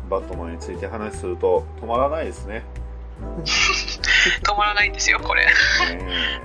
[0.09, 2.63] バットマンについて話すると止まらないですね。
[4.43, 5.45] 止まらないんですよこれ。
[5.45, 5.51] ね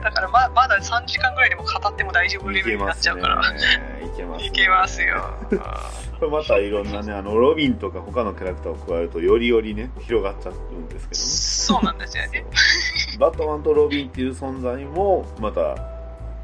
[0.02, 3.42] だからままだ3時間ぐらいでも語っても大丈夫レベルになっちゃうから。
[3.42, 4.46] いけますね。
[4.46, 5.34] いけますよ。
[6.18, 12.56] これまたいろんなねあのロビンとか他のキャラクターを加えるとよりよりね広がっちゃうんですそうなんですよねけどね
[13.18, 15.74] バットマンとロビンっていう存在もまた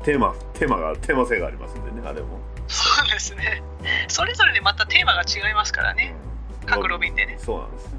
[0.03, 3.62] テーマテーマがテーマ性がありますんでねあれも、そうですね。
[4.09, 6.14] それぞれでまたテーマが違いますからね。
[6.62, 6.66] うん。
[6.66, 7.37] 各ロビンでね。
[7.39, 7.97] そうなんですよね。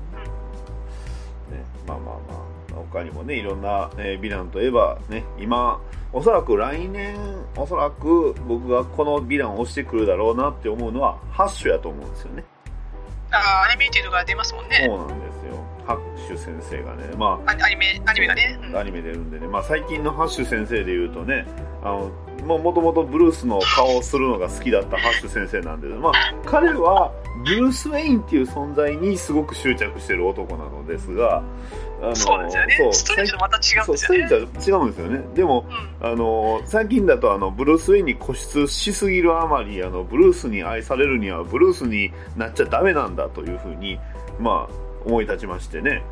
[1.58, 2.56] ねまあまあまあ。
[2.92, 5.80] 他にもねいろんな、えーヴィランといえばね今
[6.12, 7.16] おそらく来年
[7.56, 12.44] おそらく僕がこのヴィランを押してくるだろうなって思うのはハッシュやと思うんですよね。
[13.32, 14.84] ああアニメーティドが出ますもんね。
[14.86, 15.35] そうなんです。
[15.35, 15.35] よ
[15.86, 18.78] ハッシュ先生がねまあアアニメアニメがね、うん。
[18.78, 21.46] アニメ出るんでね、まあ、最近のハッシュ先生で言うとね
[21.84, 22.12] あの
[22.46, 26.14] もともとブルースの顔をするのが好きだったハッシュ先生なんで、まあ、
[26.46, 27.12] 彼は
[27.44, 31.44] ブルース・ウェインっていう存在にすごく執着してる男なのですが
[32.02, 32.90] あのそうですよね。
[32.92, 34.28] ストレージとまた違うんですよね。
[34.28, 35.24] スト違うんですよね。
[35.34, 35.66] でも
[36.02, 36.08] うん。
[36.08, 43.98] あの最近だとあのブルース・ウェインに固執しすぎるあまりあのブルースに愛されるにはブルースになっちゃダメなんだというふうに
[44.40, 46.04] まあ思い立ちましてね。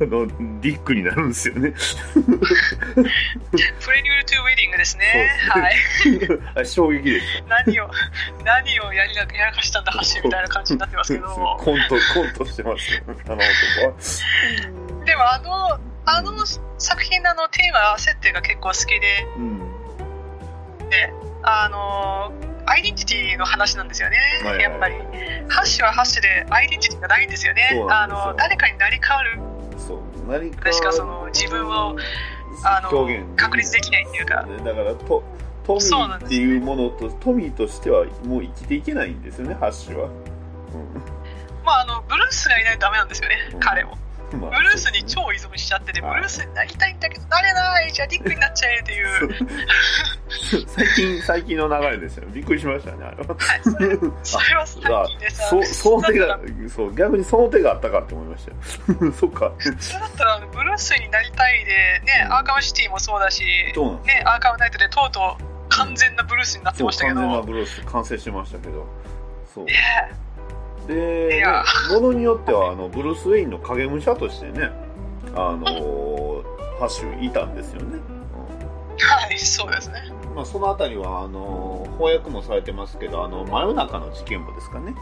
[0.00, 1.70] あのディックになるんですよね。
[1.70, 2.22] プ
[3.92, 5.30] レニュールトゥウェディングですね。
[5.48, 5.74] はい。
[6.62, 7.62] あ衝撃でした。
[7.64, 7.90] 何を
[8.44, 11.28] 何をやりなやらかしたんだハッシュみたいな感じになってますけど。
[11.60, 15.04] コントコントしてますよあの男は。
[15.04, 16.46] でもあのあの
[16.78, 19.26] 作品のあのテーマ設定が結構好きで。
[19.36, 19.58] うん。
[20.88, 21.12] で
[21.42, 22.32] あの
[22.66, 24.52] アイデンティティの話なんですよね、はい。
[24.54, 24.94] はいやっぱり。
[25.48, 27.54] ハッシュはハッシュでアイデンティティがないんですよ。
[27.54, 29.40] ねあの誰かになり変わる。
[29.78, 30.00] そう。
[30.30, 31.96] 何か確かその自分を
[32.64, 33.26] あの表現。
[33.36, 34.46] 確立できないっていうか。
[34.64, 35.22] だからと
[35.64, 40.12] トミーっていうものとトミーとしてはもう生きていけないんですよねハッシュは、うん。
[41.64, 43.60] まああのブルースがいないとダメなんですよね、うん。
[43.60, 43.90] 彼も。
[43.92, 44.01] まあ
[44.38, 49.34] ブルースに超依存しちゃってて、ブはいルースになりたいんだけど、なれない、じゃあディックになっちゃえっていう、
[50.66, 52.28] 最近、最近の流れですよ。
[52.28, 53.34] びっくりしましたね、あれは。
[53.34, 58.50] はい、それそれは最あ近でさ、そその手がそう、逆にその手があったかって思いました
[59.04, 59.12] よ。
[59.12, 59.52] そっか。
[59.58, 63.74] それだったらブルースになりたいで、ね、アーカムシティもそうだし、ね、
[64.24, 68.86] アーカムナイトでとうとう完全なブルースになってましたけど、完全なブルース完成してましたけど。
[69.54, 69.64] そう。
[69.64, 69.74] ね
[70.86, 71.44] で、
[71.90, 74.70] ものによっては、あの、ブルース・ウェインの影武者としてね、
[75.34, 75.64] あの
[76.78, 78.00] ハッシュいたんですよね。
[78.98, 80.02] はい、そうですね。
[80.28, 84.94] うんまあ、そのあたりは、あの翻訳もされてますけど、あの、真夜中の事件簿ですかね。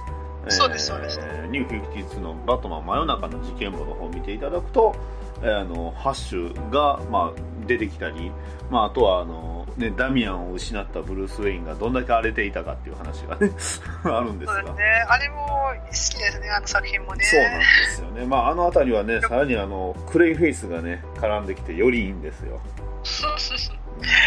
[0.48, 1.18] そうですそうです
[1.50, 4.94] ニュー52のバットマン真夜中の事件簿の方を見ていただくと、
[5.42, 8.32] えーあの、ハッシュが、まあ、出てきたり、
[8.68, 13.52] まあ、あとは、あの、ね、ダミアンを失ったブルース・ウェインがどんだけ荒れていたかっていう話がね、
[14.02, 14.54] あるんですが。
[14.54, 14.84] そうですね。
[15.08, 16.00] あれも好きで
[16.32, 17.24] すね、あの作品もね。
[17.24, 18.26] そうなんですよね。
[18.26, 22.60] まあ、あのあたりはね、さらにあの、クレイフェイスがね、絡んできてよりいいんですよ。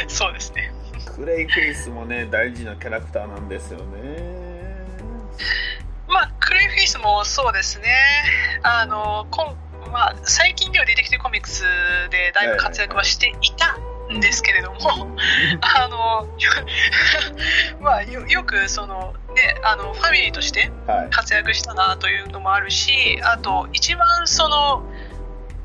[0.08, 0.72] そうですね。
[1.06, 4.44] クレイフェイスもね、大事なキャラクターなんですよね。
[6.08, 7.88] まあ、クレイフェイスもそうですね。
[8.64, 11.64] あの、こんまあ、最近では出てきてるコミックス
[12.10, 13.78] でだいぶ活躍はしていた
[14.12, 14.80] んですけれども、
[15.62, 16.28] あの、
[17.80, 21.10] まあ、よよくその、ね、あの、ファミリーとしてはい。
[21.12, 24.84] 活躍したなというのもあるし、あと、一番その、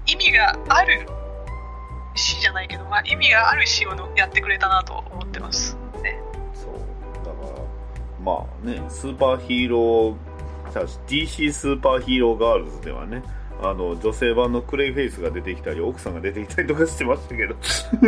[0.06, 1.08] 意味がある
[2.14, 5.74] 死じゃないけど、まあ、意味がある死をのやってくれたなと思ってます。
[6.02, 6.20] ね、
[6.52, 6.74] そう。
[7.24, 7.62] だから、
[8.22, 13.22] まあね、スーパーヒーロー、DC スーパーヒーローガールズではね、
[13.60, 17.54] あの、女性版のクレイフェイスが出てきたり、奥さんが出てきたりとかしてましたけど。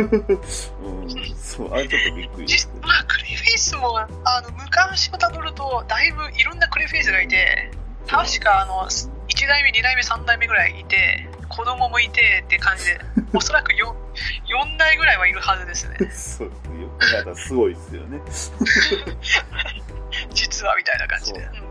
[0.83, 2.47] うん、そう、あれちょっとびっくり。
[2.47, 4.07] 実まあ、クレイフェイスもあ
[4.41, 7.71] の昔をたどるとだいぶいろんなクレイフェイスがいて
[8.07, 12.99] 確かあの1代目2代目3代目ぐらいいて子供もいてって感じで
[13.33, 15.97] おそらく 4, 4代ぐらいはいるはずですね。
[16.11, 16.53] そう、よ
[16.97, 18.19] く考えたらすごいですよね。
[20.33, 21.63] 実はみたいな感じで、だから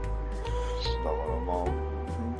[1.47, 1.80] まあ本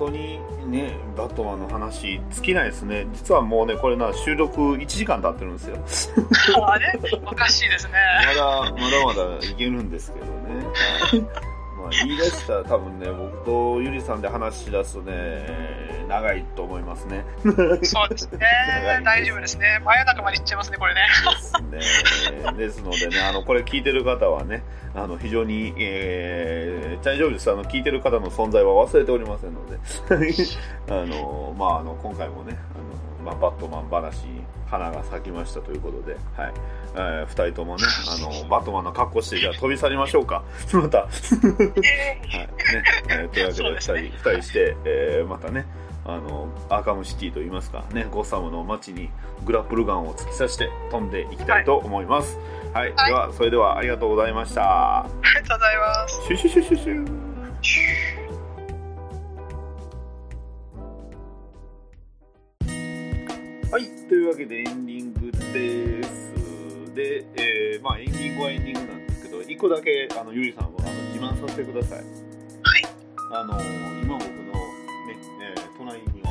[0.01, 0.41] 当に
[0.71, 3.07] ねバットマンの話尽きないですね。
[3.13, 6.17] 実はもうねこれな収録1時間経ってるんですよ。
[6.67, 6.99] あれ？
[7.27, 7.93] おかしいですね。
[8.27, 10.33] まだまだまだいけるんですけどね、
[11.01, 17.25] はいまあ、言い出したら多分ね僕とゆりさんで話し出すとねえー長いと思いますね
[17.85, 18.41] そうですね
[19.05, 21.03] 大丈夫ですね真夜中まで行っちゃいますねこれね
[21.71, 22.53] ですね。
[22.57, 24.63] ですのでね、あの、これ聞いてる方はね、
[24.95, 27.51] あの、非常に、えー、大丈夫です。
[27.51, 29.79] あの、聞いてる方の存在は忘れておりませんので、
[30.91, 36.53] あの、まあ、あの、今回もね、あの、まあ、バットマン話に花が咲きましたということで、はい。
[36.95, 40.43] えー、二人ともね、あの、バットマンの格好して、じゃあ飛び去りましょうか。
[40.73, 40.99] また。
[40.99, 41.81] はい。
[41.81, 42.23] ね。
[43.09, 43.95] えーというわけで、二人、
[44.31, 45.67] 二人して、えー、またね、
[46.05, 49.11] あの、アーカムシティといいますか、ね、ゴッサムの街に
[49.45, 52.39] グラップルガンを突き刺して飛んでいきたいと思います。
[52.73, 52.93] はい。
[52.95, 55.01] はいでは、それではありがとうございました。
[55.01, 57.31] ありがとうございますシュシュシュシュシュ。
[63.71, 63.85] はい。
[64.09, 66.20] というわけでエンディングです。
[67.01, 71.99] で、えー、まあエンディングはエンディングなんですけど、一個だけ、あの、ゆりさんはあの自慢させてください。
[71.99, 72.05] はい。
[73.33, 73.59] あの、
[74.03, 76.31] 今僕のね、えー隣には、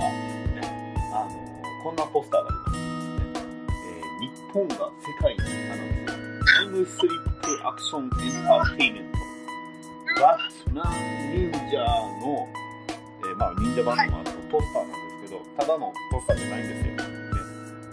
[0.61, 1.29] ね、あの、
[1.83, 2.77] こんなポスターがあります。
[2.77, 7.11] ねえー日本が世界に放つタイムスリッ
[7.41, 9.03] プアクションエンターテイメン
[10.15, 10.93] ト、バットマン
[11.33, 11.77] 忍者
[12.21, 12.47] の、
[13.21, 14.95] えーまあ、忍者バットマンのポスターなんで
[15.27, 16.93] すけど、ただのポスターじゃないんですよ。
[16.93, 16.97] ね、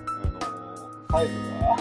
[0.08, 1.76] あのーサイズが、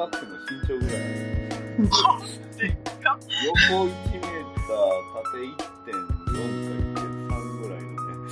[0.00, 1.00] 小学生の身長ぐらい。
[3.44, 6.08] 横1メーター、縦1.4
[7.28, 8.24] か1.3ぐらいのね、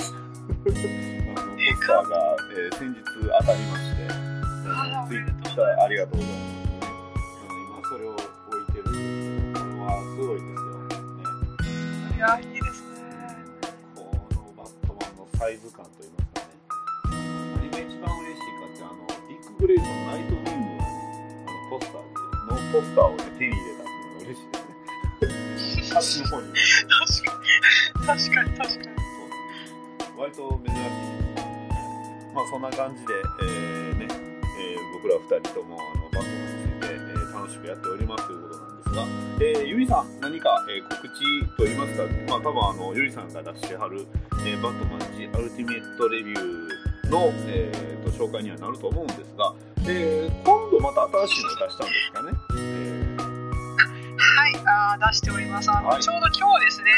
[1.28, 2.16] あのポスターが、
[2.52, 6.80] えー先日当たりまして、あのツイッターありがとうございます、ね。
[6.80, 10.72] あの今それを置いてるんですけど、これはすごいですよ。
[12.08, 13.04] ね、いやいいですね
[13.94, 14.00] こ
[14.32, 16.56] のバットマンのサイズ感といいますかね。
[17.60, 20.37] 何が一番嬉しいかって、あの、ディック・グレイソン、ナイト
[22.72, 24.50] ポスターをね、手に入れたっていうのが嬉しい
[25.20, 25.94] ですね。
[25.94, 26.46] 端の方に。
[26.48, 28.84] 確かに確かに確かに
[29.98, 30.80] そう割と珍しい。
[32.34, 39.06] まあそんな感じで、えーね、えー僕ら二人ともあのバットマンについて、えー楽しくやっておりますということなんですが、
[39.40, 44.06] えーゆりさん何か、えー告知といいますか、まあ多分あのゆりさんが出してはる、
[44.44, 49.54] えーバットマン G アルティメットレビューの、えーと紹介にはなると思うんですが、
[49.86, 52.30] えー今度また新しいのを出したんですかね。
[52.50, 53.18] えー
[54.16, 55.70] はい、が出しております。
[55.70, 56.92] あの、はいちょうど今日ですね、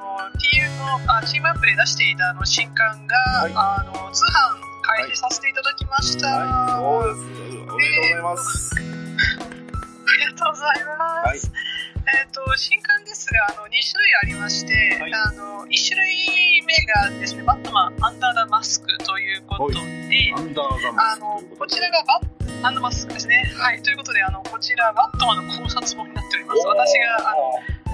[0.00, 6.28] おあの TM のあチームアップで出していたあの新刊が、はいあの通販開始させていただきました。
[6.28, 7.72] はい、そうです。
[7.72, 8.74] おめでとうございます。
[8.74, 11.46] ありがとうございます。
[11.46, 11.66] はい
[12.08, 23.44] えっ、と新刊ですがあの2種類ありまして、はいあの1種類目がですねバットマンアンダーダマスクということで、アンダーザマあのことちらがバッアンダーマスクですね。
[23.56, 26.66] はいということであのこちらバットマンの考察本になっております。
[26.66, 27.34] 私があ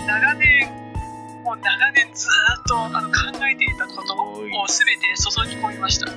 [0.01, 0.65] の長年
[1.45, 3.15] もう長年ずーっとあの考
[3.45, 6.07] えていたことをすべて注ぎ込みました。
[6.07, 6.13] バ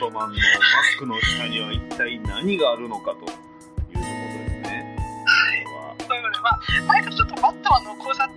[0.00, 4.00] トマンのマスクの下には一体何があるのかというところで
[4.48, 4.96] すね。
[5.26, 5.64] はい
[6.00, 8.30] こということで、まあ、前からちょっとバットマンの考察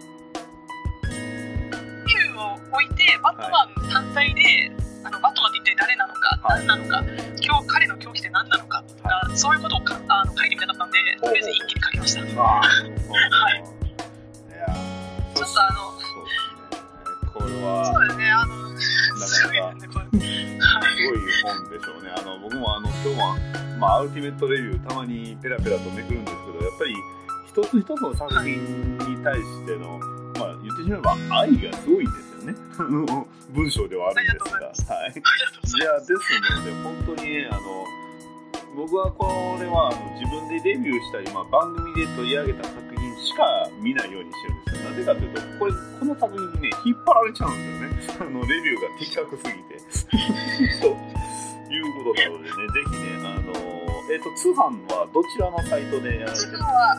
[2.06, 4.72] 理由を置いて、バットマン単体で、
[5.06, 8.67] あのバットマンって一体誰なのか、はい何なのか、今日彼の狂気って何なのかと
[9.08, 12.22] か、そういうことをかあの書いてみたかったんで、とりあえず一気に書きました。
[12.22, 12.26] は。
[12.26, 16.82] いいやー、とそあの、そうですね。
[17.34, 17.86] これは。
[17.86, 18.80] そうですね、あの、な
[19.28, 20.06] すごいですね、これ。
[20.06, 20.48] はい
[20.98, 22.10] すごい本でしょうね。
[22.18, 23.38] あの僕もあの今日は、
[23.80, 26.96] まあ、アルティメットレビューたまにペラペラとめくるんですけど、やっぱり
[27.48, 30.00] 一つ一つの作品に対しての、
[30.40, 32.56] まあ言ってしまえば愛がすごいんですよね。
[33.54, 34.40] 文章ではあるんで
[34.76, 34.96] すが。
[34.96, 35.12] はい。
[35.12, 36.00] いや。
[36.00, 36.12] です
[36.52, 37.62] ので本当にねあの
[38.78, 39.26] 僕はこ
[39.60, 39.90] れは
[40.22, 43.42] 自分でレビューしたり、まあ、番組で取り上げた作品しか
[43.82, 44.90] 見ないようにしてるんですよ。
[44.92, 48.22] なぜかというとこれこの作品にね引っ張られちゃうんですよね。
[48.22, 49.82] あのレビューが的確すぎて。
[50.78, 50.94] と
[51.74, 53.58] いうことなのでねぜひねあの
[54.14, 56.38] えっ、と通販はどちらのサイトでやられ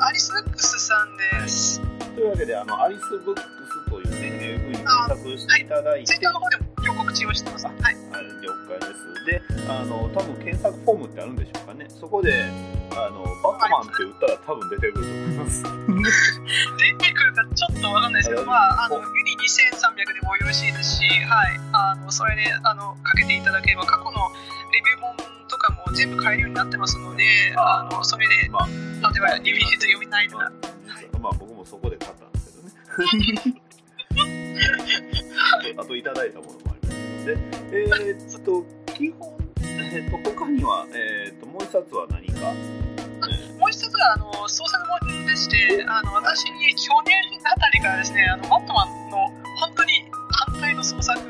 [0.03, 1.81] アリスブックスさんです。
[2.18, 7.66] というわけであのアリスブックスというね、えー、ふうに検索していただいて、ツイッターの方でも今日告知をしてます。
[7.66, 7.74] はい。
[7.74, 7.95] はい、
[8.38, 8.38] 了
[8.79, 9.24] 解です。
[9.26, 11.87] で、あの、多分検索フォームってあるんでしょうかね。
[11.89, 12.45] そこで、
[12.93, 15.62] あの、バットマンって打ったら多分出てくると思います。
[15.62, 24.11] 出てくるかちょっとわかんないですけど、まあ、あの、ユニ2300でもよろしいですし、はい、あの、それで、あの、かけていただければ、過去の
[24.72, 25.16] レビュー本
[25.49, 27.24] とかも全部買えるようになってますので、
[27.57, 30.53] あの、それで、まあ、例えば、リビューで読みたいとか、
[31.20, 33.62] まあ僕もそこで買ったんですけどね。
[35.76, 36.78] あといただいたものもありますの
[37.29, 37.37] で、
[37.72, 38.64] えーっと、
[38.97, 39.29] 基本、
[39.61, 42.57] えーっと、他には、えーっと、もう一冊は何か？
[43.61, 46.55] もう一つは、あの、創作本でして、あの、私、去
[47.05, 49.29] 年あたりからですね、あの、バットマンの、
[49.61, 50.09] 本当に
[50.49, 51.24] 反対の創作を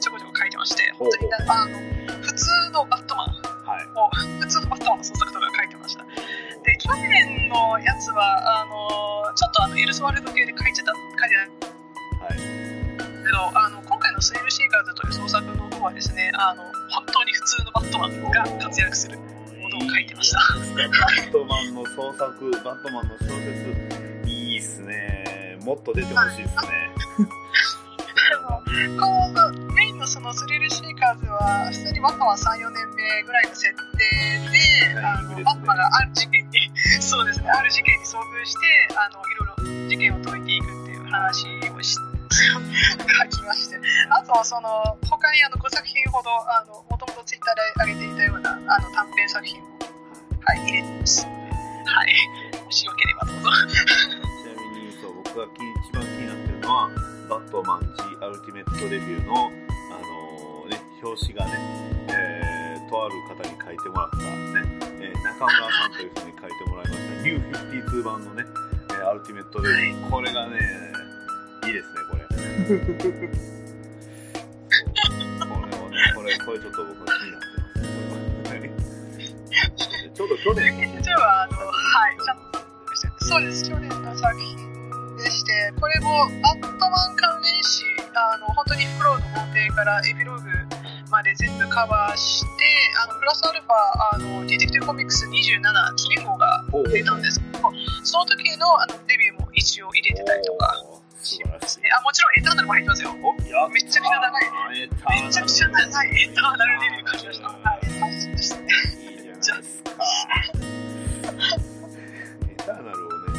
[0.00, 1.78] ちょこちょこ書いてまして、本当にな、あの、
[2.20, 2.44] 普通
[2.74, 3.28] のバットマン、
[3.64, 3.86] はい。
[3.96, 6.04] を普通のバットマンの創作とか書いてました。
[6.04, 11.36] で、去年のやつは、あの、ちょっとあの、エルスワルド系で書いてた、書いて
[12.20, 12.36] たはい。
[13.24, 20.38] けど、あの、今回のスエルシーカーズという創作の方はですね、あの、本当に普通のバットマンが活躍するものを書いてました。
[20.58, 20.82] バ
[21.22, 25.56] ットマンの創作、バットマンの小説、いいっすね。
[25.62, 26.90] もっと出てほしいっすね。
[28.98, 34.10] このメインのそのスリルシーカーズは、普通にバットマン3、4年目ぐらいの設定
[34.50, 41.96] で、あのバットマンがある事件に、そうですね、ある事件に遭遇して、あの、いろいろ事件を解いていくっていう話をし
[42.38, 43.80] 書きまして、
[44.10, 49.68] あと、その、他にあの5作品ほど、あの、もともとツイッターで上げていたような、あの、短編作品も、
[50.40, 51.26] はい、入れてます。
[51.26, 53.50] はい、もしよければどうぞ。
[53.50, 56.90] ちなみにそう僕がき一番気になってるのは
[57.28, 61.52] バットマン G アルティメットレビューの、あのーね、表紙がね、
[62.08, 64.28] えーとある方に書いてもらったね、
[65.00, 68.44] えー中村さんという人に書いてもらいましたニュー52版のね、
[68.90, 70.87] えーアルティメットレビュー、これがね
[72.68, 72.84] これを
[75.64, 77.80] ねこれこれちょっと僕は気になってます。
[77.80, 77.96] ね
[78.44, 78.64] これは
[80.12, 82.16] ちょうど去年では、あの、はい、
[83.20, 84.56] そうです、去年の作品
[85.16, 87.84] でして、これもバットマン関連誌、
[88.14, 90.50] あの本当にフロウの法廷からエピローグ
[91.10, 92.48] まで全部カバーして、
[93.02, 93.72] あのプラスアルファ、
[94.14, 97.72] あのディテクティブコミックス27記念号が出たんですけど、
[98.02, 100.57] その時のあのレビューも一応入れてたりとか、
[101.90, 103.10] あもちろんエターナルも入ってますよ。
[103.48, 104.44] やめちゃくちゃ長い。
[104.44, 104.88] い。
[105.20, 107.48] めめちゃくちゃ長いエターナルレビュー書きました。
[107.48, 107.86] はい。
[107.86, 107.92] いい
[109.40, 109.90] じゃないですか。
[112.48, 113.32] エターナルをね、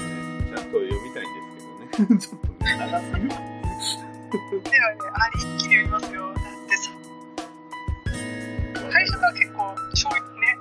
[0.49, 1.65] ちゃんと読みたいんです
[1.97, 2.19] けどね。
[2.19, 3.29] ちょっとね、長すぎる。
[4.63, 6.33] ではね、あれ一気に読みますよ。
[6.33, 6.91] だってさ、
[8.91, 10.57] 最初から結構衝撃ね、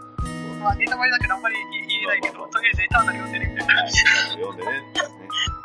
[0.60, 3.98] まあネタバレだけどあんまり言えないけど、とりあえずエターナル読んでるみたいな感じ。
[4.01, 4.82] 読んでね、ね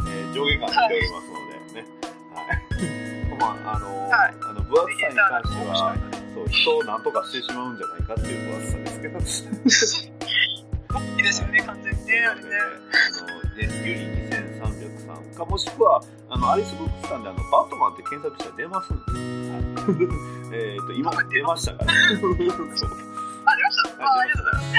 [0.06, 1.43] えー上下感出ておりますのでね。
[2.84, 3.38] はい。
[3.40, 5.96] まあ、あのーはいあの分厚さに関しては
[6.36, 10.14] そう、人を何とかしてしまうんじゃないかっていう分厚さですけど。
[11.16, 12.50] いいですよね、完全にね、あれね。
[13.18, 14.00] あの、ね、ユリ
[14.30, 20.14] 2303かもしくはあのアリスブックスタンであのバットマンって検索したら出ますんで、はい、
[20.76, 22.88] えっと今出ましたから あ、出ました。
[24.06, 24.74] あ、ありがとうございます。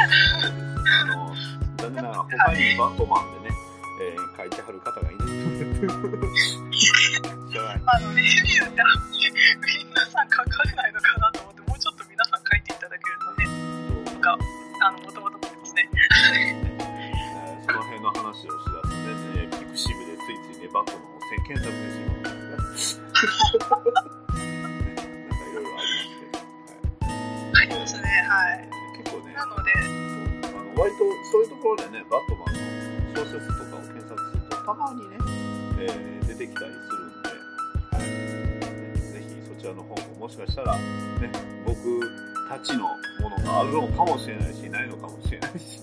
[0.86, 1.34] あの
[1.76, 3.56] 残念ながら他にバットマンでね、
[4.00, 5.28] えー書いてはる方がいない
[7.54, 9.30] 知らないあの、レビューってあんまり
[9.86, 13.46] 皆さん書かれないのかなと思って、もうちょっと皆さん書いていただけるとね、
[14.10, 14.34] なんか、
[14.82, 15.86] あの、もともと思いますね。
[15.94, 16.74] えー
[17.64, 19.06] その辺の話をしだすとね、
[19.38, 23.06] えーピクシブでついついね、バットマンを検索してしまうんですね。
[23.06, 26.26] なんかいろいろありまして、
[27.06, 28.66] はいありますね、はい。
[28.98, 32.58] 結構ね、なので、あの割とそういうところでね、バットマン
[33.14, 35.16] の小説とかを検索すると、たまにね、
[35.78, 37.03] えー出てきたりする
[39.64, 40.82] ちらの方ももしかしたら、ね、
[41.64, 41.98] 僕
[42.50, 42.80] たちの
[43.20, 45.80] ものがあるのかもしれないし、ないのかもしれないし。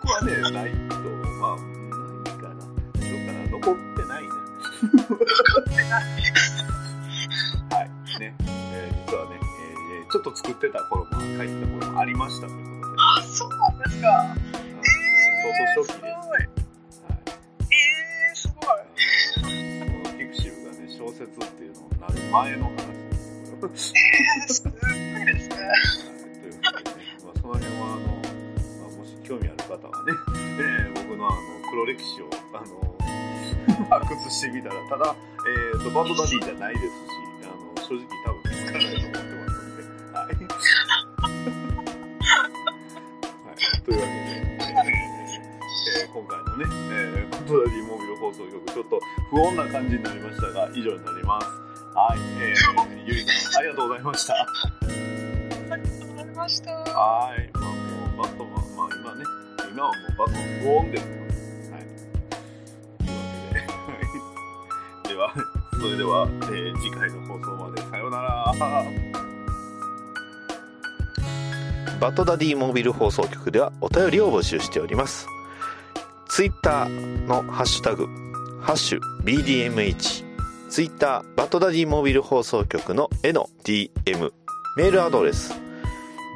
[0.00, 0.94] 僕はね、ないと、
[1.40, 2.54] まあ、ないかな。
[2.54, 4.28] どうかな、残ってないね。
[7.74, 7.90] はい。
[8.20, 13.02] ね、えー実はね、えーちょっと作ってた頃も、書いてた頃もありましたということで。
[13.18, 14.36] あ、そうなんですか。
[14.54, 14.82] えー、
[15.42, 16.21] 相当初期です。
[21.26, 23.92] 説っていうのになる前の話です。
[23.94, 24.72] えー、すごい
[25.26, 25.54] ですね。
[26.42, 28.18] ということでね、まあ、その辺はあの、ま
[28.86, 30.12] あ、もし興味ある方はね、
[30.58, 31.36] えー僕のあの
[31.70, 32.66] 黒歴史をあの
[33.88, 35.14] 発掘してみたら、ただ、
[35.46, 36.90] えー、とバンドダディじゃないですし、
[37.44, 40.34] あの正直多分見つからないと思ってますので、はい。
[43.46, 44.21] はい、というわけで、
[45.94, 49.00] えー今回のね、えー、バンドダディモービル放送局、ちょっと
[49.30, 51.46] 不穏な感じになりましたが、以上になります。
[51.94, 54.34] はい、えー、ゆりさん、ありがとうございました。
[54.34, 54.46] あ
[55.76, 56.70] りがとうございました。
[56.72, 57.70] はい、まあも
[58.14, 59.24] うバットマン、まあ今ね、
[59.70, 61.22] 今はもうバットマン不穏ですので、
[61.72, 61.84] はい。
[65.04, 65.38] というわけで、はい。
[65.42, 65.44] では、
[65.80, 68.54] それでは、えー次回の放送までさようなら。
[72.00, 75.28] バッドダディモービル放送局ではお便りを募集しております。
[76.34, 78.06] ツイッターのハッシュタグ、
[78.62, 80.24] ハッシュ BDMH、
[80.70, 84.32] ツイッターバッドダディモービル放送局の絵の DM、
[84.78, 85.52] メールアドレス、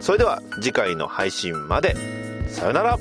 [0.00, 1.96] それでは次回の配信まで、
[2.48, 2.98] さよなら